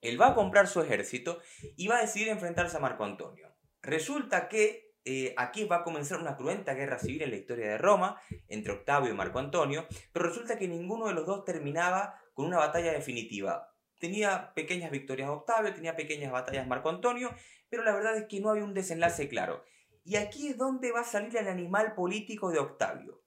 Él 0.00 0.20
va 0.20 0.28
a 0.28 0.34
comprar 0.34 0.68
su 0.68 0.80
ejército 0.80 1.40
y 1.76 1.88
va 1.88 1.98
a 1.98 2.02
decidir 2.02 2.28
enfrentarse 2.28 2.76
a 2.76 2.80
Marco 2.80 3.04
Antonio. 3.04 3.54
Resulta 3.82 4.48
que 4.48 4.94
eh, 5.06 5.34
aquí 5.36 5.64
va 5.64 5.76
a 5.76 5.84
comenzar 5.84 6.18
una 6.18 6.36
cruenta 6.36 6.72
guerra 6.72 6.98
civil 6.98 7.22
en 7.22 7.30
la 7.30 7.36
historia 7.36 7.68
de 7.68 7.78
Roma 7.78 8.18
entre 8.48 8.72
Octavio 8.72 9.10
y 9.10 9.16
Marco 9.16 9.38
Antonio, 9.38 9.86
pero 10.12 10.28
resulta 10.28 10.58
que 10.58 10.66
ninguno 10.66 11.08
de 11.08 11.14
los 11.14 11.26
dos 11.26 11.44
terminaba 11.44 12.18
con 12.34 12.46
una 12.46 12.58
batalla 12.58 12.92
definitiva. 12.92 13.74
Tenía 13.98 14.52
pequeñas 14.54 14.90
victorias 14.90 15.30
Octavio, 15.30 15.72
tenía 15.72 15.96
pequeñas 15.96 16.30
batallas 16.30 16.66
Marco 16.66 16.90
Antonio, 16.90 17.30
pero 17.70 17.84
la 17.84 17.94
verdad 17.94 18.16
es 18.16 18.26
que 18.28 18.40
no 18.40 18.50
había 18.50 18.64
un 18.64 18.74
desenlace 18.74 19.28
claro. 19.28 19.64
Y 20.04 20.16
aquí 20.16 20.48
es 20.48 20.58
donde 20.58 20.92
va 20.92 21.00
a 21.00 21.04
salir 21.04 21.34
el 21.36 21.48
animal 21.48 21.94
político 21.94 22.50
de 22.50 22.58
Octavio. 22.58 23.22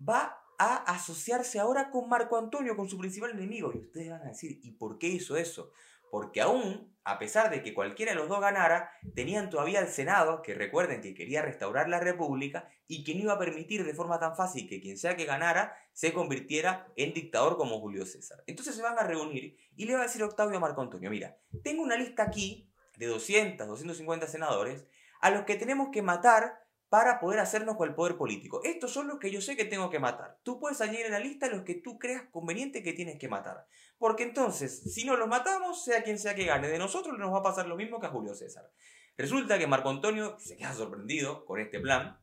Va 0.00 0.38
a 0.58 0.76
asociarse 0.94 1.58
ahora 1.58 1.90
con 1.90 2.08
Marco 2.08 2.38
Antonio, 2.38 2.76
con 2.76 2.88
su 2.88 2.96
principal 2.96 3.32
enemigo. 3.32 3.72
Y 3.74 3.78
ustedes 3.78 4.08
van 4.08 4.22
a 4.22 4.28
decir, 4.28 4.58
¿y 4.62 4.72
por 4.72 4.98
qué 4.98 5.08
hizo 5.08 5.36
eso? 5.36 5.70
Porque 6.14 6.40
aún, 6.40 6.96
a 7.02 7.18
pesar 7.18 7.50
de 7.50 7.60
que 7.60 7.74
cualquiera 7.74 8.12
de 8.12 8.16
los 8.16 8.28
dos 8.28 8.40
ganara, 8.40 8.92
tenían 9.16 9.50
todavía 9.50 9.80
el 9.80 9.88
Senado, 9.88 10.42
que 10.42 10.54
recuerden 10.54 11.00
que 11.00 11.12
quería 11.12 11.42
restaurar 11.42 11.88
la 11.88 11.98
República 11.98 12.68
y 12.86 13.02
que 13.02 13.16
no 13.16 13.22
iba 13.22 13.32
a 13.32 13.38
permitir 13.40 13.84
de 13.84 13.94
forma 13.94 14.20
tan 14.20 14.36
fácil 14.36 14.68
que 14.68 14.80
quien 14.80 14.96
sea 14.96 15.16
que 15.16 15.24
ganara 15.24 15.76
se 15.92 16.12
convirtiera 16.12 16.86
en 16.94 17.14
dictador 17.14 17.56
como 17.56 17.80
Julio 17.80 18.06
César. 18.06 18.44
Entonces 18.46 18.76
se 18.76 18.82
van 18.82 18.96
a 18.96 19.02
reunir 19.02 19.56
y 19.74 19.86
le 19.86 19.94
va 19.94 20.02
a 20.02 20.02
decir 20.04 20.22
Octavio 20.22 20.56
a 20.56 20.60
Marco 20.60 20.82
Antonio, 20.82 21.10
mira, 21.10 21.36
tengo 21.64 21.82
una 21.82 21.96
lista 21.96 22.22
aquí 22.22 22.70
de 22.96 23.06
200, 23.06 23.66
250 23.66 24.28
senadores 24.28 24.86
a 25.20 25.30
los 25.30 25.42
que 25.42 25.56
tenemos 25.56 25.88
que 25.90 26.02
matar 26.02 26.63
para 26.94 27.18
poder 27.18 27.40
hacernos 27.40 27.76
con 27.76 27.88
el 27.88 27.94
poder 27.96 28.16
político. 28.16 28.60
Estos 28.62 28.92
son 28.92 29.08
los 29.08 29.18
que 29.18 29.28
yo 29.28 29.40
sé 29.40 29.56
que 29.56 29.64
tengo 29.64 29.90
que 29.90 29.98
matar. 29.98 30.38
Tú 30.44 30.60
puedes 30.60 30.80
añadir 30.80 31.06
en 31.06 31.10
la 31.10 31.18
lista 31.18 31.48
los 31.48 31.62
que 31.62 31.74
tú 31.74 31.98
creas 31.98 32.22
conveniente 32.30 32.84
que 32.84 32.92
tienes 32.92 33.18
que 33.18 33.28
matar. 33.28 33.66
Porque 33.98 34.22
entonces, 34.22 34.94
si 34.94 35.04
no 35.04 35.16
los 35.16 35.26
matamos, 35.26 35.84
sea 35.84 36.04
quien 36.04 36.20
sea 36.20 36.36
que 36.36 36.44
gane, 36.44 36.68
de 36.68 36.78
nosotros 36.78 37.18
nos 37.18 37.32
va 37.32 37.38
a 37.38 37.42
pasar 37.42 37.66
lo 37.66 37.74
mismo 37.74 37.98
que 37.98 38.06
a 38.06 38.10
Julio 38.10 38.32
César. 38.32 38.70
Resulta 39.16 39.58
que 39.58 39.66
Marco 39.66 39.90
Antonio 39.90 40.36
se 40.38 40.56
queda 40.56 40.72
sorprendido 40.72 41.44
con 41.46 41.58
este 41.58 41.80
plan, 41.80 42.16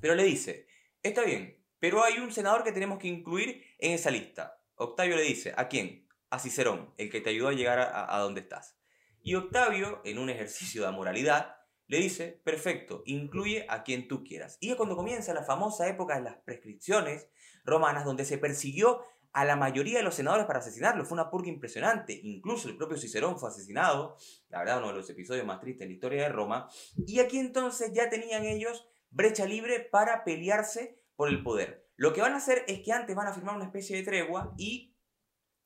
pero 0.00 0.14
le 0.14 0.22
dice, 0.22 0.68
está 1.02 1.22
bien, 1.24 1.60
pero 1.80 2.04
hay 2.04 2.18
un 2.20 2.32
senador 2.32 2.62
que 2.62 2.70
tenemos 2.70 3.00
que 3.00 3.08
incluir 3.08 3.60
en 3.80 3.90
esa 3.90 4.12
lista. 4.12 4.62
Octavio 4.76 5.16
le 5.16 5.22
dice, 5.22 5.52
¿a 5.56 5.66
quién? 5.66 6.06
A 6.30 6.38
Cicerón, 6.38 6.94
el 6.96 7.10
que 7.10 7.20
te 7.20 7.30
ayudó 7.30 7.48
a 7.48 7.54
llegar 7.54 7.80
a, 7.80 8.16
a 8.16 8.20
donde 8.20 8.42
estás. 8.42 8.78
Y 9.20 9.34
Octavio, 9.34 10.00
en 10.04 10.18
un 10.18 10.30
ejercicio 10.30 10.86
de 10.86 10.92
moralidad, 10.92 11.56
le 11.88 11.98
dice, 11.98 12.40
perfecto, 12.44 13.02
incluye 13.06 13.66
a 13.68 13.84
quien 13.84 14.08
tú 14.08 14.24
quieras. 14.24 14.58
Y 14.60 14.70
es 14.70 14.76
cuando 14.76 14.96
comienza 14.96 15.34
la 15.34 15.44
famosa 15.44 15.88
época 15.88 16.16
de 16.16 16.22
las 16.22 16.36
prescripciones 16.38 17.28
romanas, 17.64 18.04
donde 18.04 18.24
se 18.24 18.38
persiguió 18.38 19.02
a 19.32 19.44
la 19.44 19.54
mayoría 19.54 19.98
de 19.98 20.04
los 20.04 20.14
senadores 20.14 20.46
para 20.46 20.60
asesinarlo. 20.60 21.04
Fue 21.04 21.14
una 21.14 21.30
purga 21.30 21.50
impresionante. 21.50 22.18
Incluso 22.22 22.68
el 22.68 22.76
propio 22.76 22.96
Cicerón 22.96 23.38
fue 23.38 23.50
asesinado. 23.50 24.16
La 24.48 24.60
verdad, 24.60 24.78
uno 24.78 24.88
de 24.88 24.94
los 24.94 25.10
episodios 25.10 25.44
más 25.44 25.60
tristes 25.60 25.80
de 25.80 25.86
la 25.88 25.92
historia 25.92 26.22
de 26.22 26.28
Roma. 26.30 26.68
Y 27.06 27.20
aquí 27.20 27.38
entonces 27.38 27.92
ya 27.92 28.08
tenían 28.08 28.44
ellos 28.44 28.88
brecha 29.10 29.44
libre 29.44 29.80
para 29.80 30.24
pelearse 30.24 31.02
por 31.16 31.28
el 31.28 31.42
poder. 31.42 31.86
Lo 31.96 32.12
que 32.12 32.22
van 32.22 32.32
a 32.32 32.38
hacer 32.38 32.64
es 32.66 32.80
que 32.80 32.92
antes 32.92 33.14
van 33.14 33.26
a 33.26 33.34
firmar 33.34 33.56
una 33.56 33.66
especie 33.66 33.96
de 33.96 34.02
tregua 34.02 34.54
y 34.56 34.96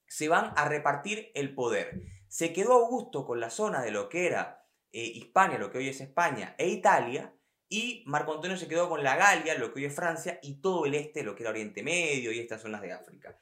se 0.06 0.28
van 0.28 0.52
a 0.56 0.68
repartir 0.68 1.30
el 1.34 1.54
poder. 1.54 2.02
Se 2.28 2.52
quedó 2.52 2.72
Augusto 2.72 3.24
con 3.24 3.38
la 3.38 3.50
zona 3.50 3.82
de 3.82 3.92
lo 3.92 4.08
que 4.08 4.26
era 4.26 4.59
eh, 4.92 5.04
Hispania, 5.14 5.58
lo 5.58 5.70
que 5.70 5.78
hoy 5.78 5.88
es 5.88 6.00
España, 6.00 6.54
e 6.58 6.68
Italia, 6.68 7.34
y 7.68 8.02
Marco 8.06 8.34
Antonio 8.34 8.56
se 8.56 8.66
quedó 8.66 8.88
con 8.88 9.04
la 9.04 9.16
Galia, 9.16 9.56
lo 9.56 9.72
que 9.72 9.80
hoy 9.80 9.84
es 9.86 9.94
Francia, 9.94 10.38
y 10.42 10.60
todo 10.60 10.86
el 10.86 10.94
este, 10.94 11.22
lo 11.22 11.36
que 11.36 11.44
era 11.44 11.50
Oriente 11.50 11.82
Medio 11.82 12.32
y 12.32 12.40
estas 12.40 12.62
zonas 12.62 12.82
de 12.82 12.92
África. 12.92 13.36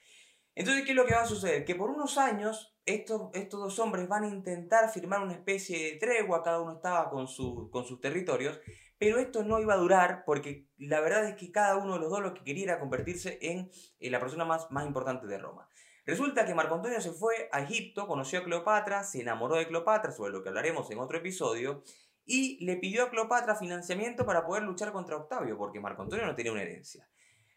Entonces, 0.55 0.85
¿qué 0.85 0.91
es 0.91 0.97
lo 0.97 1.07
que 1.07 1.15
va 1.15 1.23
a 1.23 1.27
suceder? 1.27 1.65
Que 1.65 1.77
por 1.77 1.89
unos 1.89 2.19
años 2.19 2.77
estos, 2.85 3.31
estos 3.33 3.61
dos 3.61 3.79
hombres 3.79 4.09
van 4.09 4.25
a 4.25 4.29
intentar 4.29 4.91
firmar 4.91 5.23
una 5.23 5.33
especie 5.33 5.93
de 5.93 5.99
tregua, 5.99 6.43
cada 6.43 6.61
uno 6.61 6.75
estaba 6.75 7.09
con, 7.11 7.27
con 7.71 7.85
sus 7.85 8.01
territorios, 8.01 8.61
pero 8.99 9.19
esto 9.19 9.45
no 9.45 9.61
iba 9.61 9.75
a 9.75 9.79
durar 9.79 10.25
porque 10.27 10.67
la 10.77 11.01
verdad 11.01 11.29
es 11.29 11.37
que 11.37 11.53
cada 11.53 11.77
uno 11.77 11.95
de 11.95 12.01
los 12.01 12.11
dos 12.11 12.21
lo 12.21 12.35
que 12.35 12.43
quería 12.43 12.65
era 12.65 12.81
convertirse 12.81 13.39
en, 13.41 13.71
en 14.01 14.13
la 14.13 14.19
persona 14.19 14.45
más, 14.45 14.71
más 14.71 14.85
importante 14.85 15.27
de 15.27 15.39
Roma. 15.39 15.68
Resulta 16.09 16.47
que 16.47 16.55
Marco 16.55 16.75
Antonio 16.75 17.03
se 17.03 17.13
fue 17.13 17.51
a 17.53 17.61
Egipto, 17.61 18.07
conoció 18.07 18.39
a 18.39 18.45
Cleopatra, 18.45 19.05
se 19.05 19.21
enamoró 19.21 19.57
de 19.57 19.67
Cleopatra, 19.67 20.11
sobre 20.11 20.33
lo 20.33 20.43
que 20.43 20.49
hablaremos 20.49 20.91
en 20.91 21.01
otro 21.01 21.19
episodio, 21.19 21.83
y 22.25 22.65
le 22.65 22.79
pidió 22.79 23.05
a 23.05 23.11
Cleopatra 23.11 23.57
financiamiento 23.57 24.25
para 24.25 24.47
poder 24.47 24.63
luchar 24.63 24.91
contra 24.91 25.19
Octavio, 25.19 25.59
porque 25.59 25.81
Marco 25.81 26.01
Antonio 26.01 26.25
no 26.25 26.35
tenía 26.35 26.53
una 26.53 26.63
herencia. 26.63 27.07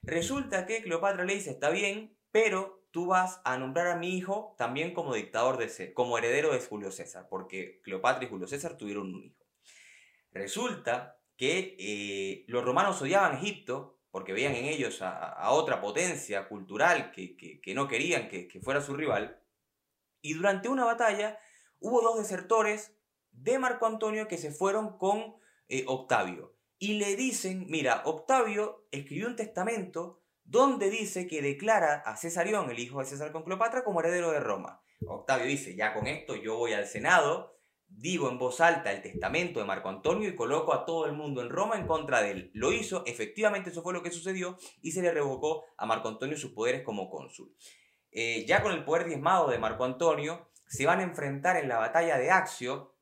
Resulta 0.02 0.66
que 0.66 0.84
Cleopatra 0.84 1.24
le 1.24 1.36
dice, 1.36 1.52
está 1.52 1.70
bien, 1.70 2.18
pero 2.30 2.84
tú 2.92 3.06
vas 3.06 3.40
a 3.46 3.58
nombrar 3.58 3.88
a 3.88 3.96
mi 3.96 4.18
hijo 4.18 4.54
también 4.58 4.94
como 4.94 5.14
dictador 5.14 5.56
de 5.56 5.94
como 5.94 6.18
heredero 6.18 6.52
de 6.52 6.60
Julio 6.60 6.92
César, 6.92 7.28
porque 7.30 7.80
Cleopatra 7.86 8.26
y 8.26 8.28
Julio 8.28 8.48
César 8.48 8.76
tuvieron 8.76 9.16
un 9.16 9.24
hijo. 9.24 9.46
Resulta 10.34 11.22
que 11.38 11.78
eh, 11.80 12.44
los 12.50 12.66
romanos 12.66 13.02
odiaban 13.02 13.38
Egipto 13.38 14.01
porque 14.12 14.34
veían 14.34 14.56
en 14.56 14.66
ellos 14.66 15.02
a, 15.02 15.50
otra 15.52 15.82
potencia 15.82 16.48
cultural 16.48 17.12
que, 17.12 17.74
no 17.74 17.88
querían 17.88 18.28
que, 18.28 18.60
fuera 18.62 18.82
su 18.82 18.96
rival. 18.96 19.42
Y 20.22 20.34
durante 20.34 20.70
una 20.70 20.86
batalla 20.86 21.40
hubo 21.80 22.02
dos 22.02 22.18
desertores 22.18 22.94
de 23.32 23.58
Marco 23.58 23.86
Antonio 23.86 24.28
que 24.28 24.38
se 24.38 24.52
fueron 24.52 24.98
con 24.98 25.36
eh, 25.70 25.86
Octavio. 25.88 26.56
Y 26.78 26.96
le 26.96 27.16
dicen, 27.16 27.66
mira, 27.70 28.02
Octavio 28.06 28.88
escribió 28.92 29.28
un 29.28 29.36
testamento 29.36 30.22
donde 30.44 30.90
dice 30.90 31.28
que 31.28 31.42
declara 31.42 32.04
a 32.06 32.18
Cesarión, 32.18 32.70
el 32.70 32.80
hijo 32.80 33.00
de 33.00 33.06
César 33.06 33.32
con 33.32 33.44
Cleopatra, 33.44 33.84
como 33.84 34.02
heredero 34.02 34.32
de 34.32 34.42
Roma. 34.42 34.84
Octavio 35.08 35.46
dice, 35.46 35.76
ya 35.76 35.94
con 35.94 36.08
esto 36.08 36.36
yo 36.36 36.58
voy 36.58 36.74
al 36.74 36.86
Senado 36.86 37.61
digo 37.98 38.30
en 38.30 38.38
voz 38.38 38.62
alta 38.62 38.92
el 38.92 39.02
testamento 39.02 39.60
de 39.60 39.66
Marco 39.66 39.90
Antonio 39.90 40.28
y 40.28 40.36
coloco 40.36 40.74
a 40.74 40.86
todo 40.86 41.06
el 41.06 41.14
mundo 41.14 41.42
en 41.42 41.50
Roma 41.50 41.76
en 41.76 41.88
contra 41.88 42.22
de 42.22 42.32
él. 42.32 42.52
Lo 42.54 42.72
hizo, 42.72 43.04
efectivamente 43.06 43.70
eso 43.70 43.84
fue 43.84 43.94
lo 43.94 44.02
que 44.02 44.12
sucedió 44.12 44.58
y 44.82 44.92
se 44.92 45.02
le 45.02 45.12
revocó 45.12 45.64
a 45.78 45.86
Marco 45.86 46.08
Antonio 46.08 46.38
sus 46.38 46.52
poderes 46.52 46.84
como 46.84 47.10
cónsul. 47.10 47.56
Eh, 48.12 48.46
ya 48.46 48.62
con 48.62 48.74
el 48.74 48.84
poder 48.84 49.06
diezmado 49.06 49.50
de 49.50 49.58
Marco 49.58 49.86
Antonio, 49.86 50.50
se 50.68 50.86
van 50.86 51.00
a 51.00 51.04
enfrentar 51.04 51.58
en 51.58 51.70
la 51.70 51.78
batalla 51.78 52.18
de 52.18 52.32
Axio 52.32 52.96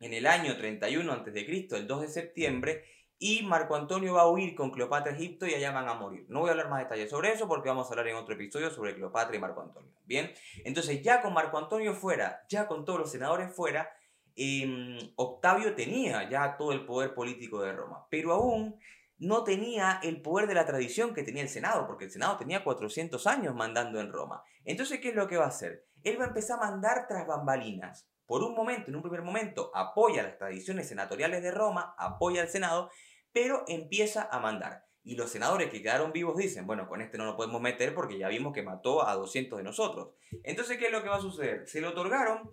en 0.00 0.12
el 0.12 0.26
año 0.26 0.56
31 0.56 1.12
a.C., 1.12 1.68
el 1.70 1.86
2 1.86 2.00
de 2.02 2.08
septiembre, 2.08 2.84
y 3.18 3.42
Marco 3.42 3.76
Antonio 3.76 4.14
va 4.14 4.22
a 4.22 4.28
huir 4.28 4.54
con 4.54 4.70
Cleopatra 4.70 5.12
a 5.12 5.14
Egipto 5.14 5.46
y 5.46 5.54
allá 5.54 5.72
van 5.72 5.88
a 5.88 5.94
morir. 5.94 6.26
No 6.28 6.40
voy 6.40 6.48
a 6.48 6.52
hablar 6.52 6.68
más 6.68 6.80
detalles 6.80 7.08
sobre 7.08 7.32
eso 7.32 7.48
porque 7.48 7.68
vamos 7.68 7.86
a 7.86 7.90
hablar 7.90 8.08
en 8.08 8.16
otro 8.16 8.34
episodio 8.34 8.70
sobre 8.70 8.94
Cleopatra 8.94 9.34
y 9.34 9.38
Marco 9.38 9.62
Antonio. 9.62 9.90
Bien, 10.04 10.32
entonces 10.64 11.02
ya 11.02 11.22
con 11.22 11.32
Marco 11.32 11.56
Antonio 11.56 11.94
fuera, 11.94 12.44
ya 12.48 12.66
con 12.66 12.84
todos 12.84 13.00
los 13.00 13.10
senadores 13.10 13.54
fuera, 13.54 13.90
em, 14.36 14.98
Octavio 15.16 15.74
tenía 15.74 16.28
ya 16.28 16.56
todo 16.56 16.72
el 16.72 16.84
poder 16.84 17.14
político 17.14 17.62
de 17.62 17.72
Roma, 17.72 18.06
pero 18.10 18.32
aún 18.32 18.78
no 19.18 19.44
tenía 19.44 20.00
el 20.02 20.20
poder 20.20 20.46
de 20.46 20.54
la 20.54 20.66
tradición 20.66 21.14
que 21.14 21.22
tenía 21.22 21.42
el 21.42 21.48
Senado, 21.48 21.86
porque 21.86 22.04
el 22.04 22.10
Senado 22.10 22.36
tenía 22.36 22.62
400 22.62 23.26
años 23.26 23.54
mandando 23.54 24.00
en 24.00 24.12
Roma. 24.12 24.42
Entonces, 24.64 25.00
¿qué 25.00 25.08
es 25.08 25.14
lo 25.14 25.26
que 25.26 25.38
va 25.38 25.44
a 25.44 25.48
hacer? 25.48 25.86
Él 26.02 26.20
va 26.20 26.24
a 26.24 26.28
empezar 26.28 26.58
a 26.58 26.70
mandar 26.70 27.06
tras 27.08 27.26
bambalinas. 27.26 28.08
Por 28.26 28.42
un 28.42 28.54
momento, 28.54 28.90
en 28.90 28.96
un 28.96 29.02
primer 29.02 29.22
momento, 29.22 29.70
apoya 29.74 30.22
las 30.22 30.36
tradiciones 30.36 30.88
senatoriales 30.88 31.42
de 31.42 31.50
Roma, 31.50 31.94
apoya 31.98 32.42
al 32.42 32.48
Senado, 32.48 32.90
pero 33.32 33.64
empieza 33.68 34.28
a 34.30 34.40
mandar. 34.40 34.84
Y 35.02 35.14
los 35.14 35.30
senadores 35.30 35.70
que 35.70 35.82
quedaron 35.82 36.12
vivos 36.12 36.36
dicen, 36.36 36.66
bueno, 36.66 36.88
con 36.88 37.00
este 37.00 37.16
no 37.16 37.24
lo 37.24 37.36
podemos 37.36 37.60
meter 37.62 37.94
porque 37.94 38.18
ya 38.18 38.28
vimos 38.28 38.52
que 38.52 38.64
mató 38.64 39.06
a 39.06 39.14
200 39.14 39.58
de 39.58 39.62
nosotros. 39.62 40.08
Entonces, 40.42 40.78
¿qué 40.78 40.86
es 40.86 40.92
lo 40.92 41.02
que 41.02 41.08
va 41.08 41.16
a 41.16 41.20
suceder? 41.20 41.68
Se 41.68 41.80
le 41.80 41.86
otorgaron 41.86 42.50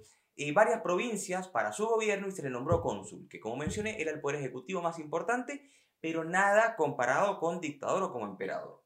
varias 0.53 0.81
provincias 0.81 1.47
para 1.47 1.71
su 1.71 1.85
gobierno 1.85 2.27
y 2.27 2.31
se 2.31 2.43
le 2.43 2.49
nombró 2.49 2.81
cónsul, 2.81 3.27
que 3.29 3.39
como 3.39 3.57
mencioné 3.57 4.01
era 4.01 4.11
el 4.11 4.21
poder 4.21 4.39
ejecutivo 4.39 4.81
más 4.81 4.99
importante, 4.99 5.69
pero 5.99 6.23
nada 6.23 6.75
comparado 6.75 7.39
con 7.39 7.61
dictador 7.61 8.03
o 8.03 8.11
como 8.11 8.25
emperador. 8.25 8.83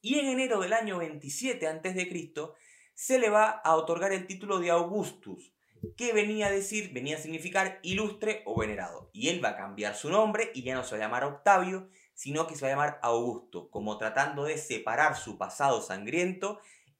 Y 0.00 0.18
en 0.18 0.26
enero 0.26 0.60
del 0.60 0.72
año 0.72 0.98
27 0.98 1.66
a.C. 1.66 2.32
se 2.94 3.18
le 3.18 3.30
va 3.30 3.50
a 3.50 3.76
otorgar 3.76 4.12
el 4.12 4.26
título 4.26 4.58
de 4.58 4.70
Augustus, 4.70 5.52
que 5.96 6.12
venía 6.12 6.48
a 6.48 6.50
decir, 6.50 6.92
venía 6.92 7.16
a 7.16 7.20
significar 7.20 7.78
ilustre 7.82 8.42
o 8.46 8.58
venerado. 8.58 9.10
Y 9.12 9.28
él 9.28 9.44
va 9.44 9.50
a 9.50 9.56
cambiar 9.56 9.94
su 9.94 10.10
nombre 10.10 10.50
y 10.54 10.62
ya 10.62 10.74
no 10.74 10.84
se 10.84 10.92
va 10.92 10.96
a 10.96 11.06
llamar 11.06 11.24
Octavio, 11.24 11.88
sino 12.14 12.46
que 12.46 12.56
se 12.56 12.62
va 12.62 12.68
a 12.68 12.70
llamar 12.72 13.00
Augusto, 13.02 13.70
como 13.70 13.96
tratando 13.96 14.44
de 14.44 14.58
separar 14.58 15.16
su 15.16 15.38
pasado 15.38 15.80
sangriento 15.82 16.58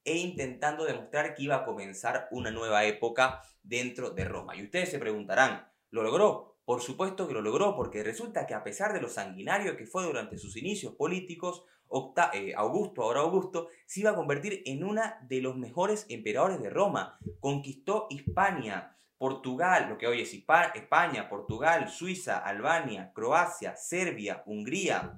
e 0.08 0.16
intentando 0.16 0.84
demostrar 0.84 1.34
que 1.34 1.42
iba 1.42 1.56
a 1.56 1.64
comenzar 1.64 2.28
una 2.30 2.50
nueva 2.50 2.84
época 2.86 3.42
dentro 3.62 4.10
de 4.10 4.24
Roma. 4.24 4.56
Y 4.56 4.64
ustedes 4.64 4.90
se 4.90 4.98
preguntarán, 4.98 5.68
¿lo 5.90 6.02
logró? 6.02 6.56
Por 6.64 6.80
supuesto 6.80 7.28
que 7.28 7.34
lo 7.34 7.42
logró, 7.42 7.76
porque 7.76 8.02
resulta 8.02 8.46
que 8.46 8.54
a 8.54 8.64
pesar 8.64 8.92
de 8.94 9.00
lo 9.00 9.08
sanguinario 9.08 9.76
que 9.76 9.86
fue 9.86 10.04
durante 10.04 10.38
sus 10.38 10.56
inicios 10.56 10.94
políticos, 10.94 11.64
eh, 12.32 12.54
Augusto, 12.56 13.02
ahora 13.02 13.20
Augusto, 13.20 13.68
se 13.86 14.00
iba 14.00 14.10
a 14.10 14.14
convertir 14.14 14.62
en 14.66 14.84
uno 14.84 15.02
de 15.22 15.40
los 15.40 15.56
mejores 15.56 16.06
emperadores 16.08 16.60
de 16.60 16.70
Roma. 16.70 17.18
Conquistó 17.40 18.06
Hispania, 18.10 18.94
Portugal, 19.18 19.88
lo 19.88 19.98
que 19.98 20.06
hoy 20.06 20.22
es 20.22 20.32
España, 20.32 21.28
Portugal, 21.28 21.88
Suiza, 21.90 22.38
Albania, 22.38 23.12
Croacia, 23.14 23.76
Serbia, 23.76 24.42
Hungría. 24.46 25.14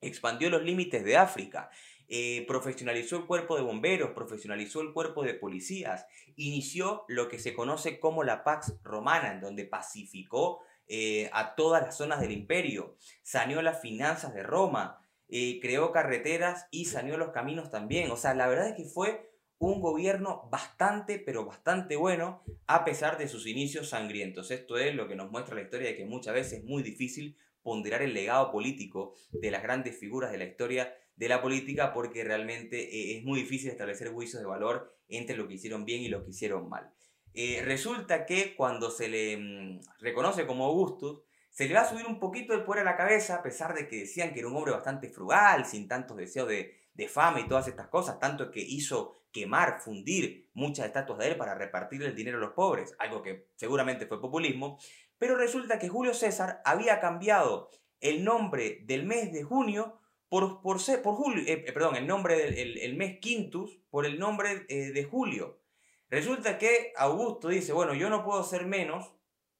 Expandió 0.00 0.50
los 0.50 0.62
límites 0.62 1.04
de 1.04 1.16
África. 1.16 1.70
Eh, 2.12 2.44
profesionalizó 2.48 3.18
el 3.18 3.26
cuerpo 3.26 3.54
de 3.54 3.62
bomberos, 3.62 4.10
profesionalizó 4.10 4.80
el 4.80 4.92
cuerpo 4.92 5.22
de 5.22 5.34
policías, 5.34 6.06
inició 6.34 7.04
lo 7.06 7.28
que 7.28 7.38
se 7.38 7.54
conoce 7.54 8.00
como 8.00 8.24
la 8.24 8.42
Pax 8.42 8.74
Romana, 8.82 9.32
en 9.32 9.40
donde 9.40 9.64
pacificó 9.64 10.60
eh, 10.88 11.30
a 11.32 11.54
todas 11.54 11.84
las 11.84 11.96
zonas 11.96 12.20
del 12.20 12.32
imperio, 12.32 12.96
saneó 13.22 13.62
las 13.62 13.80
finanzas 13.80 14.34
de 14.34 14.42
Roma, 14.42 15.06
eh, 15.28 15.60
creó 15.62 15.92
carreteras 15.92 16.66
y 16.72 16.86
saneó 16.86 17.16
los 17.16 17.30
caminos 17.30 17.70
también. 17.70 18.10
O 18.10 18.16
sea, 18.16 18.34
la 18.34 18.48
verdad 18.48 18.70
es 18.70 18.74
que 18.74 18.86
fue 18.86 19.30
un 19.58 19.80
gobierno 19.80 20.48
bastante, 20.50 21.20
pero 21.20 21.44
bastante 21.44 21.94
bueno, 21.94 22.42
a 22.66 22.84
pesar 22.84 23.18
de 23.18 23.28
sus 23.28 23.46
inicios 23.46 23.90
sangrientos. 23.90 24.50
Esto 24.50 24.78
es 24.78 24.96
lo 24.96 25.06
que 25.06 25.14
nos 25.14 25.30
muestra 25.30 25.54
la 25.54 25.62
historia 25.62 25.90
de 25.90 25.96
que 25.96 26.06
muchas 26.06 26.34
veces 26.34 26.54
es 26.54 26.64
muy 26.64 26.82
difícil 26.82 27.36
ponderar 27.62 28.02
el 28.02 28.14
legado 28.14 28.50
político 28.50 29.14
de 29.30 29.52
las 29.52 29.62
grandes 29.62 29.96
figuras 29.96 30.32
de 30.32 30.38
la 30.38 30.44
historia 30.44 30.92
de 31.20 31.28
la 31.28 31.42
política 31.42 31.92
porque 31.92 32.24
realmente 32.24 32.80
eh, 32.80 33.18
es 33.18 33.24
muy 33.24 33.40
difícil 33.40 33.70
establecer 33.70 34.10
juicios 34.10 34.40
de 34.40 34.48
valor 34.48 34.96
entre 35.06 35.36
lo 35.36 35.46
que 35.46 35.54
hicieron 35.54 35.84
bien 35.84 36.00
y 36.00 36.08
lo 36.08 36.24
que 36.24 36.30
hicieron 36.30 36.66
mal. 36.70 36.90
Eh, 37.34 37.60
resulta 37.62 38.24
que 38.24 38.56
cuando 38.56 38.90
se 38.90 39.06
le 39.08 39.36
mm, 39.36 39.80
reconoce 39.98 40.46
como 40.46 40.64
Augustus, 40.64 41.20
se 41.50 41.68
le 41.68 41.74
va 41.74 41.82
a 41.82 41.88
subir 41.90 42.06
un 42.06 42.18
poquito 42.18 42.54
el 42.54 42.64
poder 42.64 42.80
a 42.80 42.92
la 42.92 42.96
cabeza, 42.96 43.36
a 43.36 43.42
pesar 43.42 43.74
de 43.74 43.86
que 43.86 43.96
decían 43.96 44.32
que 44.32 44.38
era 44.38 44.48
un 44.48 44.56
hombre 44.56 44.72
bastante 44.72 45.10
frugal, 45.10 45.66
sin 45.66 45.86
tantos 45.86 46.16
deseos 46.16 46.48
de, 46.48 46.78
fama 47.08 47.40
y 47.40 47.48
todas 47.48 47.66
estas 47.66 47.88
cosas, 47.88 48.18
tanto 48.18 48.50
que 48.50 48.60
hizo 48.60 49.24
quemar, 49.32 49.80
fundir 49.80 50.50
muchas 50.52 50.84
estatuas 50.84 51.18
de 51.18 51.28
él 51.28 51.36
para 51.36 51.54
repartir 51.54 52.02
el 52.02 52.14
dinero 52.14 52.36
a 52.36 52.40
los 52.40 52.52
pobres, 52.52 52.94
algo 52.98 53.22
que 53.22 53.46
seguramente 53.56 54.06
fue 54.06 54.20
populismo, 54.20 54.78
pero 55.16 55.34
resulta 55.34 55.78
que 55.78 55.88
Julio 55.88 56.12
César 56.12 56.60
había 56.62 57.00
cambiado 57.00 57.70
el 58.00 58.22
nombre 58.22 58.80
del 58.84 59.06
mes 59.06 59.32
de 59.32 59.42
junio 59.42 59.99
por, 60.30 60.62
por, 60.62 60.78
por 61.02 61.14
julio, 61.16 61.42
eh, 61.46 61.64
eh, 61.66 61.72
perdón, 61.72 61.96
el 61.96 62.06
nombre 62.06 62.36
del 62.36 62.78
el, 62.78 62.96
mes 62.96 63.18
quintus 63.18 63.80
por 63.90 64.06
el 64.06 64.18
nombre 64.18 64.64
eh, 64.68 64.92
de 64.92 65.04
julio. 65.04 65.60
Resulta 66.08 66.56
que 66.56 66.92
Augusto 66.96 67.48
dice, 67.48 67.72
bueno, 67.72 67.94
yo 67.94 68.08
no 68.08 68.24
puedo 68.24 68.42
ser 68.44 68.64
menos, 68.64 69.12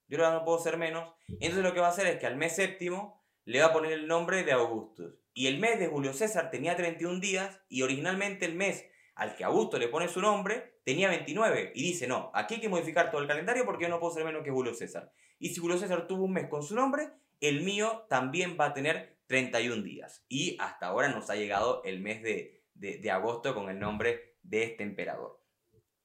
yo 0.07 0.19
no 0.19 0.45
puedo 0.45 0.61
ser 0.61 0.79
menos. 0.79 1.12
Entonces 1.29 1.65
lo 1.65 1.75
que 1.75 1.81
va 1.81 1.89
a 1.89 1.91
hacer 1.91 2.07
es 2.07 2.19
que 2.19 2.27
al 2.27 2.37
mes 2.37 2.55
séptimo 2.55 3.21
le 3.45 3.61
va 3.61 3.67
a 3.67 3.73
poner 3.73 3.93
el 3.93 4.07
nombre 4.07 4.45
de 4.45 4.53
Augustus. 4.53 5.12
Y 5.35 5.49
el 5.49 5.59
mes 5.59 5.81
de 5.81 5.89
Julio 5.89 6.12
César 6.12 6.50
tenía 6.53 6.77
31 6.77 7.19
días 7.19 7.61
y 7.69 7.83
originalmente 7.83 8.47
el 8.47 8.55
mes 8.55 8.87
al 9.17 9.35
que 9.35 9.45
Augusto 9.45 9.77
le 9.77 9.89
pone 9.89 10.09
su 10.09 10.21
nombre, 10.21 10.79
tenía 10.85 11.09
29 11.09 11.73
y 11.75 11.83
dice, 11.83 12.07
no, 12.07 12.31
aquí 12.33 12.55
hay 12.55 12.61
que 12.61 12.69
modificar 12.69 13.11
todo 13.11 13.21
el 13.21 13.29
calendario 13.29 13.65
porque 13.65 13.85
yo 13.85 13.91
no 13.91 13.99
puedo 13.99 14.15
ser 14.15 14.25
menos 14.25 14.45
que 14.45 14.50
Julio 14.50 14.73
César. 14.73 15.12
Y 15.41 15.49
si 15.49 15.61
Julio 15.61 15.79
César 15.79 16.07
tuvo 16.07 16.25
un 16.25 16.33
mes 16.33 16.49
con 16.49 16.62
su 16.62 16.77
nombre, 16.77 17.11
el 17.41 17.62
mío 17.62 18.07
también 18.09 18.57
va 18.59 18.67
a 18.67 18.75
tener 18.75 19.20
31 19.31 19.83
días. 19.83 20.27
Y 20.29 20.57
hasta 20.59 20.89
ahora 20.89 21.09
nos 21.09 21.31
ha 21.31 21.37
llegado 21.37 21.83
el 21.85 22.01
mes 22.01 22.23
de, 22.23 22.65
de 22.75 23.11
agosto 23.11 23.55
con 23.55 23.71
el 23.71 23.79
nombre 23.79 24.35
de 24.43 24.65
este 24.65 24.83
emperador. 24.83 25.41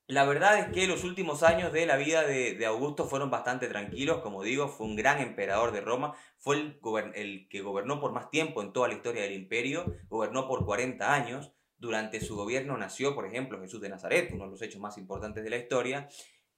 La 0.08 0.24
verdad 0.24 0.60
es 0.60 0.68
que 0.72 0.86
los 0.86 1.04
últimos 1.04 1.42
años 1.42 1.74
de 1.74 1.88
la 1.88 1.98
vida 1.98 2.24
de, 2.24 2.64
Augusto 2.68 3.06
fueron 3.06 3.32
bastante 3.32 3.68
tranquilos, 3.68 4.22
como 4.22 4.44
digo, 4.44 4.68
fue 4.68 4.86
un 4.86 4.96
gran 4.96 5.20
emperador 5.20 5.72
de 5.72 5.82
Roma, 5.82 6.14
fue 6.38 6.58
el, 6.58 6.80
el, 7.16 7.50
que 7.50 7.62
gobernó 7.62 8.00
por 8.00 8.12
más 8.12 8.30
tiempo 8.30 8.62
en 8.62 8.72
toda 8.72 8.88
la 8.88 8.94
historia 8.94 9.24
del 9.24 9.34
imperio, 9.34 9.96
gobernó 10.08 10.48
por 10.48 10.64
40 10.64 11.12
años, 11.12 11.54
durante 11.78 12.22
su 12.22 12.36
gobierno 12.36 12.78
nació, 12.78 13.16
por 13.16 13.26
ejemplo, 13.26 13.60
Jesús 13.60 13.82
de 13.82 13.90
Nazaret, 13.90 14.30
uno 14.32 14.46
de 14.46 14.52
los 14.52 14.62
hechos 14.62 14.80
más 14.80 14.96
importantes 15.00 15.44
de 15.44 15.50
la 15.50 15.58
historia, 15.58 16.08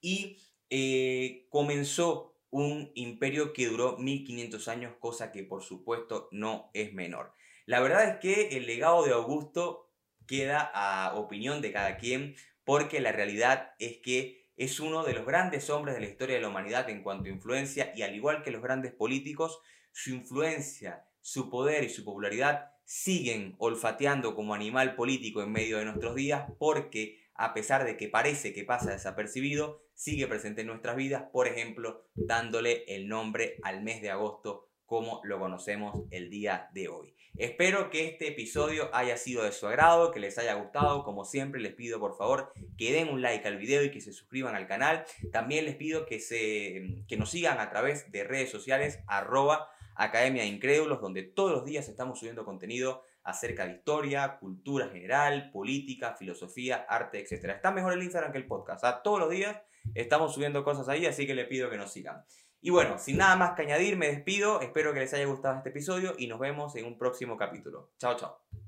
y 0.02 0.36
eh, 0.68 1.46
comenzó 1.48 2.37
un 2.50 2.90
imperio 2.94 3.52
que 3.52 3.66
duró 3.66 3.96
1500 3.98 4.68
años, 4.68 4.94
cosa 5.00 5.32
que 5.32 5.42
por 5.42 5.62
supuesto 5.62 6.28
no 6.32 6.70
es 6.74 6.92
menor. 6.92 7.34
La 7.66 7.80
verdad 7.80 8.08
es 8.08 8.16
que 8.18 8.56
el 8.56 8.66
legado 8.66 9.04
de 9.04 9.12
Augusto 9.12 9.90
queda 10.26 10.70
a 10.74 11.14
opinión 11.16 11.60
de 11.60 11.72
cada 11.72 11.96
quien, 11.96 12.36
porque 12.64 13.00
la 13.00 13.12
realidad 13.12 13.72
es 13.78 13.98
que 13.98 14.48
es 14.56 14.80
uno 14.80 15.04
de 15.04 15.14
los 15.14 15.24
grandes 15.24 15.70
hombres 15.70 15.94
de 15.94 16.00
la 16.00 16.08
historia 16.08 16.36
de 16.36 16.42
la 16.42 16.48
humanidad 16.48 16.88
en 16.90 17.02
cuanto 17.02 17.28
a 17.28 17.32
influencia 17.32 17.92
y 17.94 18.02
al 18.02 18.14
igual 18.14 18.42
que 18.42 18.50
los 18.50 18.62
grandes 18.62 18.92
políticos, 18.92 19.60
su 19.98 20.10
influencia, 20.10 21.04
su 21.20 21.50
poder 21.50 21.82
y 21.82 21.88
su 21.88 22.04
popularidad 22.04 22.70
siguen 22.84 23.56
olfateando 23.58 24.36
como 24.36 24.54
animal 24.54 24.94
político 24.94 25.42
en 25.42 25.50
medio 25.50 25.78
de 25.78 25.86
nuestros 25.86 26.14
días 26.14 26.52
porque 26.60 27.20
a 27.34 27.52
pesar 27.52 27.84
de 27.84 27.96
que 27.96 28.08
parece 28.08 28.52
que 28.52 28.62
pasa 28.62 28.92
desapercibido, 28.92 29.82
sigue 29.94 30.28
presente 30.28 30.60
en 30.60 30.68
nuestras 30.68 30.94
vidas, 30.94 31.24
por 31.32 31.48
ejemplo, 31.48 32.04
dándole 32.14 32.84
el 32.86 33.08
nombre 33.08 33.56
al 33.64 33.82
mes 33.82 34.00
de 34.00 34.10
agosto 34.10 34.68
como 34.86 35.20
lo 35.24 35.40
conocemos 35.40 36.04
el 36.12 36.30
día 36.30 36.70
de 36.72 36.88
hoy. 36.88 37.16
Espero 37.36 37.90
que 37.90 38.06
este 38.06 38.28
episodio 38.28 38.94
haya 38.94 39.16
sido 39.16 39.42
de 39.42 39.52
su 39.52 39.66
agrado, 39.66 40.12
que 40.12 40.20
les 40.20 40.38
haya 40.38 40.54
gustado. 40.54 41.02
Como 41.02 41.24
siempre 41.24 41.60
les 41.60 41.74
pido 41.74 41.98
por 41.98 42.16
favor 42.16 42.52
que 42.76 42.92
den 42.92 43.08
un 43.08 43.20
like 43.20 43.46
al 43.46 43.58
video 43.58 43.82
y 43.82 43.90
que 43.90 44.00
se 44.00 44.12
suscriban 44.12 44.54
al 44.54 44.68
canal. 44.68 45.04
También 45.32 45.64
les 45.64 45.74
pido 45.74 46.06
que, 46.06 46.20
se, 46.20 47.04
que 47.08 47.16
nos 47.16 47.30
sigan 47.30 47.58
a 47.58 47.68
través 47.68 48.10
de 48.12 48.24
redes 48.24 48.50
sociales 48.50 49.00
arroba 49.08 49.68
Academia 49.98 50.42
de 50.42 50.48
Incrédulos, 50.48 51.00
donde 51.00 51.24
todos 51.24 51.50
los 51.50 51.64
días 51.64 51.88
estamos 51.88 52.18
subiendo 52.18 52.44
contenido 52.44 53.02
acerca 53.24 53.66
de 53.66 53.74
historia, 53.74 54.38
cultura 54.38 54.88
general, 54.88 55.50
política, 55.50 56.14
filosofía, 56.14 56.86
arte, 56.88 57.18
etc. 57.20 57.50
Está 57.56 57.72
mejor 57.72 57.92
el 57.92 58.02
Instagram 58.02 58.32
que 58.32 58.38
el 58.38 58.46
podcast. 58.46 58.84
O 58.84 59.02
todos 59.02 59.20
los 59.20 59.30
días 59.30 59.56
estamos 59.94 60.32
subiendo 60.32 60.64
cosas 60.64 60.88
ahí, 60.88 61.04
así 61.04 61.26
que 61.26 61.34
les 61.34 61.48
pido 61.48 61.68
que 61.68 61.76
nos 61.76 61.92
sigan. 61.92 62.24
Y 62.60 62.70
bueno, 62.70 62.98
sin 62.98 63.18
nada 63.18 63.36
más 63.36 63.54
que 63.54 63.62
añadir, 63.62 63.96
me 63.96 64.08
despido. 64.08 64.60
Espero 64.60 64.92
que 64.92 65.00
les 65.00 65.12
haya 65.14 65.26
gustado 65.26 65.58
este 65.58 65.70
episodio 65.70 66.14
y 66.16 66.26
nos 66.26 66.38
vemos 66.38 66.74
en 66.76 66.86
un 66.86 66.96
próximo 66.96 67.36
capítulo. 67.36 67.92
Chao, 67.98 68.16
chao. 68.16 68.67